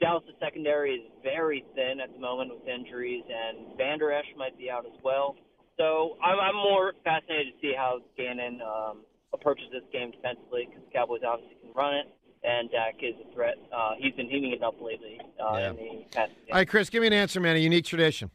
Dallas' 0.00 0.24
secondary 0.38 0.94
is 0.94 1.10
very 1.24 1.64
thin 1.74 1.98
at 2.00 2.12
the 2.12 2.20
moment 2.20 2.52
with 2.54 2.68
injuries, 2.68 3.24
and 3.26 3.76
Vander 3.76 4.12
Esch 4.12 4.26
might 4.36 4.56
be 4.56 4.70
out 4.70 4.86
as 4.86 4.92
well. 5.02 5.34
So 5.78 6.16
I'm, 6.22 6.38
I'm 6.40 6.56
more 6.56 6.92
fascinated 7.04 7.54
to 7.54 7.60
see 7.60 7.72
how 7.76 8.00
Gannon 8.16 8.60
um, 8.62 8.98
approaches 9.32 9.66
this 9.72 9.82
game 9.92 10.10
defensively 10.10 10.66
because 10.68 10.82
the 10.84 10.92
Cowboys 10.92 11.20
obviously 11.26 11.56
can 11.62 11.72
run 11.74 11.94
it, 11.94 12.06
and 12.42 12.70
Dak 12.70 12.96
is 13.00 13.14
a 13.28 13.32
threat. 13.34 13.54
Uh, 13.74 13.92
he's 13.98 14.14
been 14.14 14.28
heating 14.28 14.52
it 14.52 14.62
up 14.62 14.74
lately 14.80 15.20
uh, 15.40 15.56
Yeah. 15.56 15.70
in 15.70 15.76
the 15.76 16.04
past. 16.12 16.32
All 16.50 16.56
right, 16.58 16.68
Chris, 16.68 16.90
give 16.90 17.00
me 17.02 17.06
an 17.06 17.12
answer, 17.12 17.40
man. 17.40 17.56
A 17.56 17.60
unique 17.60 17.84
tradition. 17.84 18.30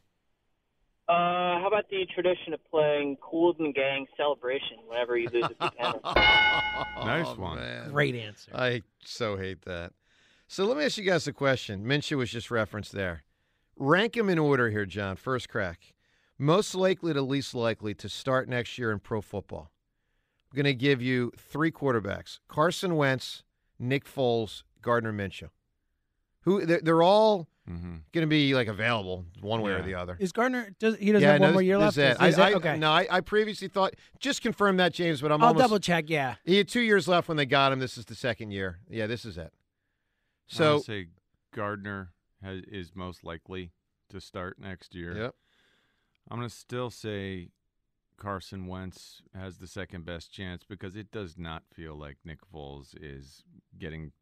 Uh, 1.06 1.60
how 1.60 1.66
about 1.68 1.84
the 1.90 2.06
tradition 2.14 2.54
of 2.54 2.60
playing 2.70 3.18
Kool 3.20 3.54
and 3.58 3.74
Gang 3.74 4.06
Celebration 4.16 4.78
whenever 4.88 5.18
you 5.18 5.28
lose 5.28 5.44
a 5.60 5.70
few? 5.70 6.00
Nice 7.04 7.36
one. 7.36 7.58
Oh, 7.58 7.60
man. 7.60 7.90
Great 7.90 8.14
answer. 8.14 8.50
I 8.54 8.82
so 9.04 9.36
hate 9.36 9.62
that. 9.66 9.92
So 10.48 10.64
let 10.64 10.78
me 10.78 10.84
ask 10.84 10.96
you 10.96 11.04
guys 11.04 11.26
a 11.28 11.32
question. 11.34 11.84
Minshew 11.84 12.16
was 12.16 12.30
just 12.30 12.50
referenced 12.50 12.92
there. 12.92 13.22
Rank 13.76 14.14
them 14.14 14.30
in 14.30 14.38
order 14.38 14.70
here, 14.70 14.86
John. 14.86 15.16
First 15.16 15.48
crack. 15.50 15.92
Most 16.38 16.74
likely 16.74 17.12
to 17.14 17.22
least 17.22 17.54
likely 17.54 17.94
to 17.94 18.08
start 18.08 18.48
next 18.48 18.76
year 18.78 18.90
in 18.90 18.98
pro 18.98 19.20
football. 19.20 19.70
I'm 20.52 20.56
going 20.56 20.64
to 20.64 20.74
give 20.74 21.00
you 21.02 21.32
three 21.36 21.70
quarterbacks 21.70 22.38
Carson 22.48 22.96
Wentz, 22.96 23.44
Nick 23.78 24.04
Foles, 24.04 24.62
Gardner 24.82 25.12
Minshew. 25.12 25.50
Who 26.42 26.64
they're, 26.66 26.80
they're 26.82 27.02
all 27.02 27.48
Mm-hmm. 27.66 27.94
going 28.12 28.22
to 28.22 28.26
be 28.26 28.54
like 28.54 28.68
available 28.68 29.24
one 29.40 29.62
way 29.62 29.72
or 29.72 29.80
the 29.80 29.94
other. 29.94 30.18
Is 30.20 30.32
Gardner? 30.32 30.74
Does 30.78 30.98
he 30.98 31.12
doesn't 31.12 31.22
yeah, 31.26 31.32
have 31.32 31.40
no, 31.40 31.46
one 31.46 31.52
more 31.54 31.62
year 31.62 31.78
this 31.78 31.96
left? 31.96 32.20
is 32.20 32.20
it. 32.20 32.28
Is 32.28 32.38
I, 32.38 32.48
it? 32.50 32.52
I- 32.52 32.56
okay. 32.58 32.76
No, 32.76 32.90
I, 32.90 33.06
I 33.10 33.20
previously 33.22 33.68
thought 33.68 33.94
just 34.20 34.42
confirm 34.42 34.76
that, 34.76 34.92
James, 34.92 35.22
but 35.22 35.32
I'm 35.32 35.40
I'll 35.40 35.48
almost 35.48 35.62
double 35.64 35.78
check. 35.78 36.10
Yeah. 36.10 36.34
He 36.44 36.58
had 36.58 36.68
two 36.68 36.82
years 36.82 37.08
left 37.08 37.26
when 37.26 37.38
they 37.38 37.46
got 37.46 37.72
him. 37.72 37.78
This 37.78 37.96
is 37.96 38.04
the 38.04 38.14
second 38.14 38.50
year. 38.50 38.80
Yeah, 38.90 39.06
this 39.06 39.24
is 39.24 39.38
it. 39.38 39.50
So 40.46 40.72
gonna 40.72 40.80
say 40.82 41.06
Gardner 41.54 42.12
has, 42.42 42.60
is 42.70 42.90
most 42.94 43.24
likely 43.24 43.72
to 44.10 44.20
start 44.20 44.58
next 44.58 44.94
year. 44.94 45.16
Yep. 45.16 45.34
I'm 46.30 46.38
going 46.38 46.48
to 46.48 46.54
still 46.54 46.90
say 46.90 47.48
Carson 48.16 48.66
Wentz 48.66 49.22
has 49.34 49.58
the 49.58 49.66
second 49.66 50.04
best 50.04 50.32
chance 50.32 50.62
because 50.68 50.96
it 50.96 51.10
does 51.10 51.36
not 51.36 51.62
feel 51.72 51.94
like 51.96 52.16
Nick 52.24 52.38
Foles 52.52 52.94
is 53.00 53.44
getting 53.78 54.12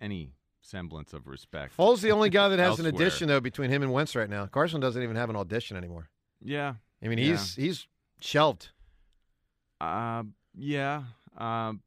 any 0.00 0.32
semblance 0.62 1.12
of 1.12 1.26
respect. 1.26 1.76
Foles 1.76 1.94
is 1.96 2.00
the 2.02 2.12
only 2.12 2.30
guy 2.30 2.48
that 2.48 2.58
has 2.58 2.78
an 2.80 2.86
audition 2.86 3.28
though 3.28 3.40
between 3.40 3.70
him 3.70 3.82
and 3.82 3.92
Wentz 3.92 4.16
right 4.16 4.30
now. 4.30 4.46
Carson 4.46 4.80
doesn't 4.80 5.02
even 5.02 5.16
have 5.16 5.30
an 5.30 5.36
audition 5.36 5.76
anymore. 5.76 6.08
Yeah. 6.42 6.74
I 7.02 7.08
mean, 7.08 7.18
Yeah. 7.18 7.24
he's 7.32 7.54
he's 7.54 7.86
shelved. 8.20 8.70
Uh, 9.80 10.22
yeah. 10.56 11.02
Um, 11.36 11.82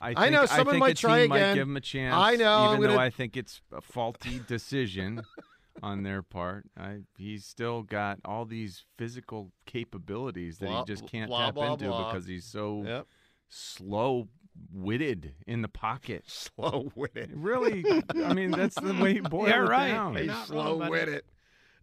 I, 0.00 0.10
I 0.10 0.14
think, 0.14 0.32
know, 0.32 0.46
someone 0.46 0.74
think 0.74 0.80
might 0.80 0.96
try 0.96 1.20
team 1.20 1.28
Might 1.30 1.36
again. 1.38 1.54
give 1.56 1.68
him 1.68 1.76
a 1.76 1.80
chance. 1.80 2.14
I 2.16 2.36
know, 2.36 2.68
even 2.70 2.80
though 2.82 2.88
gonna- 2.88 3.00
I 3.00 3.10
think 3.10 3.36
it's 3.36 3.60
a 3.72 3.80
faulty 3.80 4.40
decision 4.46 5.22
on 5.82 6.02
their 6.02 6.22
part. 6.22 6.64
I, 6.76 6.98
he's 7.16 7.44
still 7.44 7.82
got 7.82 8.18
all 8.24 8.44
these 8.44 8.84
physical 8.98 9.52
capabilities 9.66 10.58
that 10.58 10.66
Blah, 10.66 10.84
he 10.84 10.92
just 10.92 11.06
can't 11.06 11.28
blah, 11.28 11.46
tap 11.46 11.54
blah, 11.54 11.72
into 11.72 11.86
blah. 11.86 12.12
because 12.12 12.26
he's 12.26 12.44
so 12.44 12.82
Yep. 12.86 13.06
slow-witted 13.48 15.34
in 15.46 15.62
the 15.62 15.68
pocket. 15.68 16.24
Slow 16.26 16.90
witted. 16.94 17.30
Really, 17.34 17.84
I 18.24 18.34
mean, 18.34 18.50
that's 18.50 18.74
the 18.80 18.94
way 18.94 19.14
he 19.14 19.20
boil 19.20 19.48
Yeah, 19.48 19.64
it 19.64 19.68
right. 19.68 19.88
down. 19.88 20.16
He's 20.16 20.36
slow 20.46 20.78
buddy. 20.78 20.90
witted. 20.90 21.22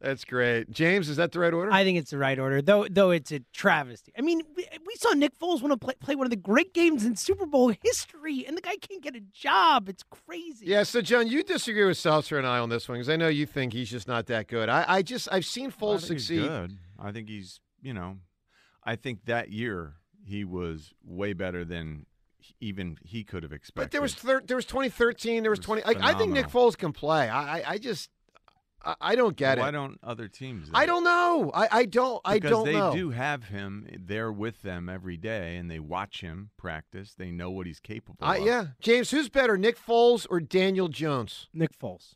That's 0.02 0.24
great. 0.24 0.72
James, 0.72 1.10
is 1.10 1.18
that 1.18 1.32
the 1.34 1.40
right 1.40 1.54
order? 1.54 1.72
I 1.74 1.84
think 1.84 1.98
it's 1.98 2.12
the 2.12 2.18
right 2.18 2.40
order, 2.40 2.62
though. 2.62 2.88
Though 2.90 3.12
it's 3.12 3.32
a 3.34 3.42
travesty. 3.54 4.14
I 4.18 4.22
mean, 4.22 4.42
we, 4.56 4.66
we 4.88 4.96
saw 4.96 5.12
Nick 5.14 5.38
Foles 5.38 5.62
want 5.62 5.74
to 5.74 5.78
play, 5.78 5.94
play 6.00 6.16
one 6.16 6.26
of 6.26 6.32
the 6.32 6.38
great 6.38 6.74
games 6.74 7.06
in 7.06 7.16
Super 7.18 7.46
Bowl 7.46 7.74
history, 7.84 8.46
and 8.48 8.56
the 8.56 8.62
guy 8.62 8.78
can't 8.78 9.02
get 9.04 9.16
a 9.16 9.22
job. 9.34 9.90
It's 9.90 10.04
crazy. 10.10 10.66
yeah, 10.68 10.84
so 10.84 11.02
John, 11.02 11.28
you 11.28 11.44
disagree 11.44 11.84
with 11.86 11.98
Seltzer 11.98 12.38
and 12.38 12.48
I 12.48 12.60
on 12.60 12.70
this 12.70 12.88
one 12.88 12.98
because 12.98 13.10
I 13.10 13.18
know 13.18 13.28
you 13.28 13.46
think 13.46 13.74
he's 13.74 13.90
just 13.92 14.08
not 14.08 14.28
that 14.28 14.48
good. 14.48 14.70
I, 14.70 14.86
I 14.88 15.02
just 15.02 15.28
I've 15.32 15.46
seen 15.46 15.74
Well, 15.82 15.92
I 15.92 15.96
Foles 15.96 16.02
think 16.08 16.12
he's 16.14 16.28
succeed. 16.28 16.48
good. 16.48 16.78
I 16.98 17.12
think 17.12 17.28
he's, 17.28 17.60
you 17.82 17.94
know, 17.94 18.18
I 18.84 18.96
think 18.96 19.26
that 19.26 19.50
year 19.52 19.96
he 20.26 20.46
was 20.46 20.94
way 21.04 21.34
better 21.34 21.66
than 21.66 22.06
even 22.62 22.98
he 23.04 23.24
could 23.24 23.44
have 23.44 23.52
expected. 23.52 23.86
But 23.88 23.92
there 23.92 24.02
was 24.02 24.16
thir- 24.16 24.42
there 24.46 24.56
was 24.56 24.66
2013, 24.66 25.44
there 25.44 25.50
was 25.52 25.60
was 25.60 25.66
20. 25.66 25.84
I, 25.84 26.10
I 26.12 26.14
think 26.14 26.32
Nick. 26.32 26.48
Foles 26.48 26.78
can 26.78 26.94
play. 26.94 27.28
I 27.30 27.60
I, 27.60 27.64
I 27.72 27.78
just 27.78 28.10
I, 28.84 28.96
I 29.02 29.16
don't 29.16 29.36
get 29.36 29.58
Why 29.58 29.64
it. 29.64 29.66
Why 29.68 29.72
don't 29.72 30.00
other 30.04 30.28
teams? 30.28 30.70
I 30.74 30.86
don't 30.86 31.04
know. 31.04 31.52
I, 31.54 31.68
I 31.72 31.86
don't. 31.86 32.22
I 32.24 32.40
don't 32.40 32.66
they 32.66 32.74
know. 32.74 32.94
do 32.94 33.10
have 33.12 33.46
him 33.46 33.88
there 34.00 34.32
with 34.32 34.62
them 34.62 34.88
every 34.90 35.18
day, 35.18 35.58
and 35.58 35.70
they 35.70 35.80
watch 35.80 36.22
him 36.22 36.52
practice. 36.58 37.14
They 37.18 37.32
know 37.32 37.50
what 37.52 37.68
he's 37.68 37.80
capable 37.80 38.18
I, 38.26 38.38
of. 38.38 38.46
yeah, 38.46 38.66
James, 38.80 39.12
who's 39.12 39.30
better, 39.30 39.58
Nick 39.58 39.78
Foles 39.78 40.26
or 40.30 40.40
Daniel 40.40 40.88
Jones? 40.88 41.50
Nick 41.54 41.78
Foles. 41.78 42.16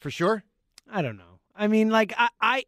For 0.00 0.10
sure. 0.10 0.44
I 0.90 1.00
don't 1.02 1.16
know. 1.16 1.40
I 1.56 1.66
mean, 1.68 1.88
like 1.88 2.12
I, 2.18 2.28
I, 2.40 2.64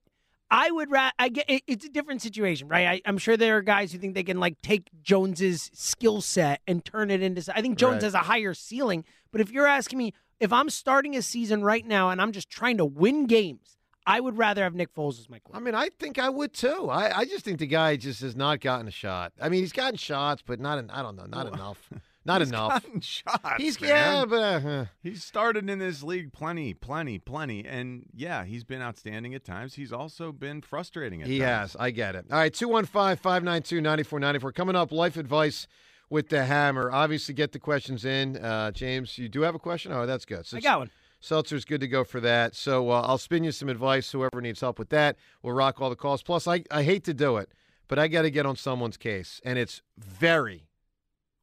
I 0.50 0.70
would 0.70 0.90
rather. 0.90 1.12
I 1.18 1.28
get 1.28 1.44
it, 1.50 1.62
it's 1.66 1.84
a 1.84 1.90
different 1.90 2.22
situation, 2.22 2.68
right? 2.68 2.86
I, 2.86 3.00
I'm 3.04 3.18
sure 3.18 3.36
there 3.36 3.56
are 3.58 3.62
guys 3.62 3.92
who 3.92 3.98
think 3.98 4.14
they 4.14 4.22
can 4.22 4.40
like 4.40 4.62
take 4.62 4.88
Jones's 5.02 5.70
skill 5.74 6.20
set 6.22 6.60
and 6.66 6.82
turn 6.84 7.10
it 7.10 7.20
into. 7.20 7.42
I 7.54 7.60
think 7.60 7.76
Jones 7.78 7.94
Right. 7.96 8.02
has 8.04 8.14
a 8.14 8.18
higher 8.20 8.54
ceiling, 8.54 9.04
but 9.32 9.40
if 9.42 9.50
you're 9.50 9.66
asking 9.66 9.98
me 9.98 10.14
if 10.40 10.52
I'm 10.52 10.70
starting 10.70 11.16
a 11.16 11.22
season 11.22 11.62
right 11.62 11.86
now 11.86 12.10
and 12.10 12.20
I'm 12.20 12.32
just 12.32 12.50
trying 12.50 12.78
to 12.78 12.84
win 12.84 13.26
games, 13.26 13.76
I 14.06 14.20
would 14.20 14.38
rather 14.38 14.62
have 14.62 14.74
Nick 14.74 14.94
Foles 14.94 15.18
as 15.18 15.28
my 15.28 15.40
quarterback. 15.40 15.62
I 15.62 15.64
mean, 15.64 15.74
I 15.74 15.88
think 15.98 16.18
I 16.18 16.28
would 16.28 16.52
too. 16.52 16.88
I, 16.90 17.18
I 17.20 17.24
just 17.24 17.44
think 17.44 17.58
the 17.58 17.66
guy 17.66 17.96
just 17.96 18.20
has 18.20 18.36
not 18.36 18.60
gotten 18.60 18.86
a 18.86 18.90
shot. 18.92 19.32
I 19.40 19.48
mean, 19.48 19.60
he's 19.60 19.72
gotten 19.72 19.96
shots, 19.96 20.42
but 20.46 20.60
not. 20.60 20.78
En- 20.78 20.90
I 20.90 21.02
don't 21.02 21.16
know, 21.16 21.26
not 21.26 21.46
enough. 21.48 21.90
Not 22.24 22.40
He's 22.40 22.48
enough. 22.50 22.82
gotten 22.84 23.00
shots. 23.00 23.54
He's 23.58 23.80
man. 23.80 23.88
yeah, 23.90 24.24
but 24.24 24.64
uh, 24.66 24.84
He's 25.02 25.22
started 25.22 25.70
in 25.70 25.78
this 25.78 26.02
league 26.02 26.32
plenty, 26.32 26.74
plenty, 26.74 27.18
plenty, 27.20 27.64
and 27.64 28.04
yeah, 28.14 28.44
he's 28.44 28.64
been 28.64 28.82
outstanding 28.82 29.32
at 29.34 29.44
times. 29.44 29.74
He's 29.74 29.92
also 29.92 30.32
been 30.32 30.60
frustrating 30.60 31.22
at 31.22 31.28
he 31.28 31.38
times. 31.38 31.72
has. 31.72 31.76
I 31.78 31.90
get 31.92 32.16
it. 32.16 32.26
All 32.32 32.38
right, 32.38 32.52
215-592-9494. 32.52 34.54
Coming 34.54 34.76
up, 34.76 34.92
life 34.92 35.16
advice 35.16 35.66
with 36.10 36.28
the 36.28 36.44
hammer. 36.44 36.90
Obviously, 36.90 37.34
get 37.34 37.52
the 37.52 37.58
questions 37.58 38.04
in. 38.04 38.36
Uh, 38.36 38.70
James, 38.70 39.18
you 39.18 39.28
do 39.28 39.42
have 39.42 39.54
a 39.54 39.58
question? 39.58 39.92
Oh, 39.92 40.06
that's 40.06 40.24
good. 40.24 40.46
I 40.52 40.60
got 40.60 40.78
one. 40.80 40.90
Seltzer's 41.20 41.64
good 41.64 41.80
to 41.80 41.88
go 41.88 42.04
for 42.04 42.20
that. 42.20 42.54
So 42.54 42.90
uh, 42.90 43.02
I'll 43.02 43.18
spin 43.18 43.42
you 43.42 43.52
some 43.52 43.68
advice. 43.68 44.10
Whoever 44.12 44.40
needs 44.40 44.60
help 44.60 44.78
with 44.78 44.90
that, 44.90 45.16
we'll 45.42 45.54
rock 45.54 45.80
all 45.80 45.90
the 45.90 45.96
calls. 45.96 46.22
Plus, 46.22 46.46
I, 46.46 46.62
I 46.70 46.82
hate 46.82 47.04
to 47.04 47.14
do 47.14 47.36
it, 47.38 47.52
but 47.88 47.98
I 47.98 48.08
got 48.08 48.22
to 48.22 48.30
get 48.30 48.46
on 48.46 48.56
someone's 48.56 48.96
case, 48.96 49.40
and 49.44 49.58
it's 49.58 49.82
very 49.98 50.68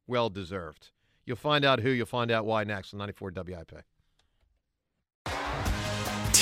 well 0.06 0.30
deserved. 0.30 0.90
You'll 1.26 1.36
find 1.36 1.64
out 1.64 1.80
who. 1.80 1.90
You'll 1.90 2.06
find 2.06 2.30
out 2.30 2.44
why 2.44 2.64
next 2.64 2.94
on 2.94 2.98
94 2.98 3.32
WIP. 3.34 3.72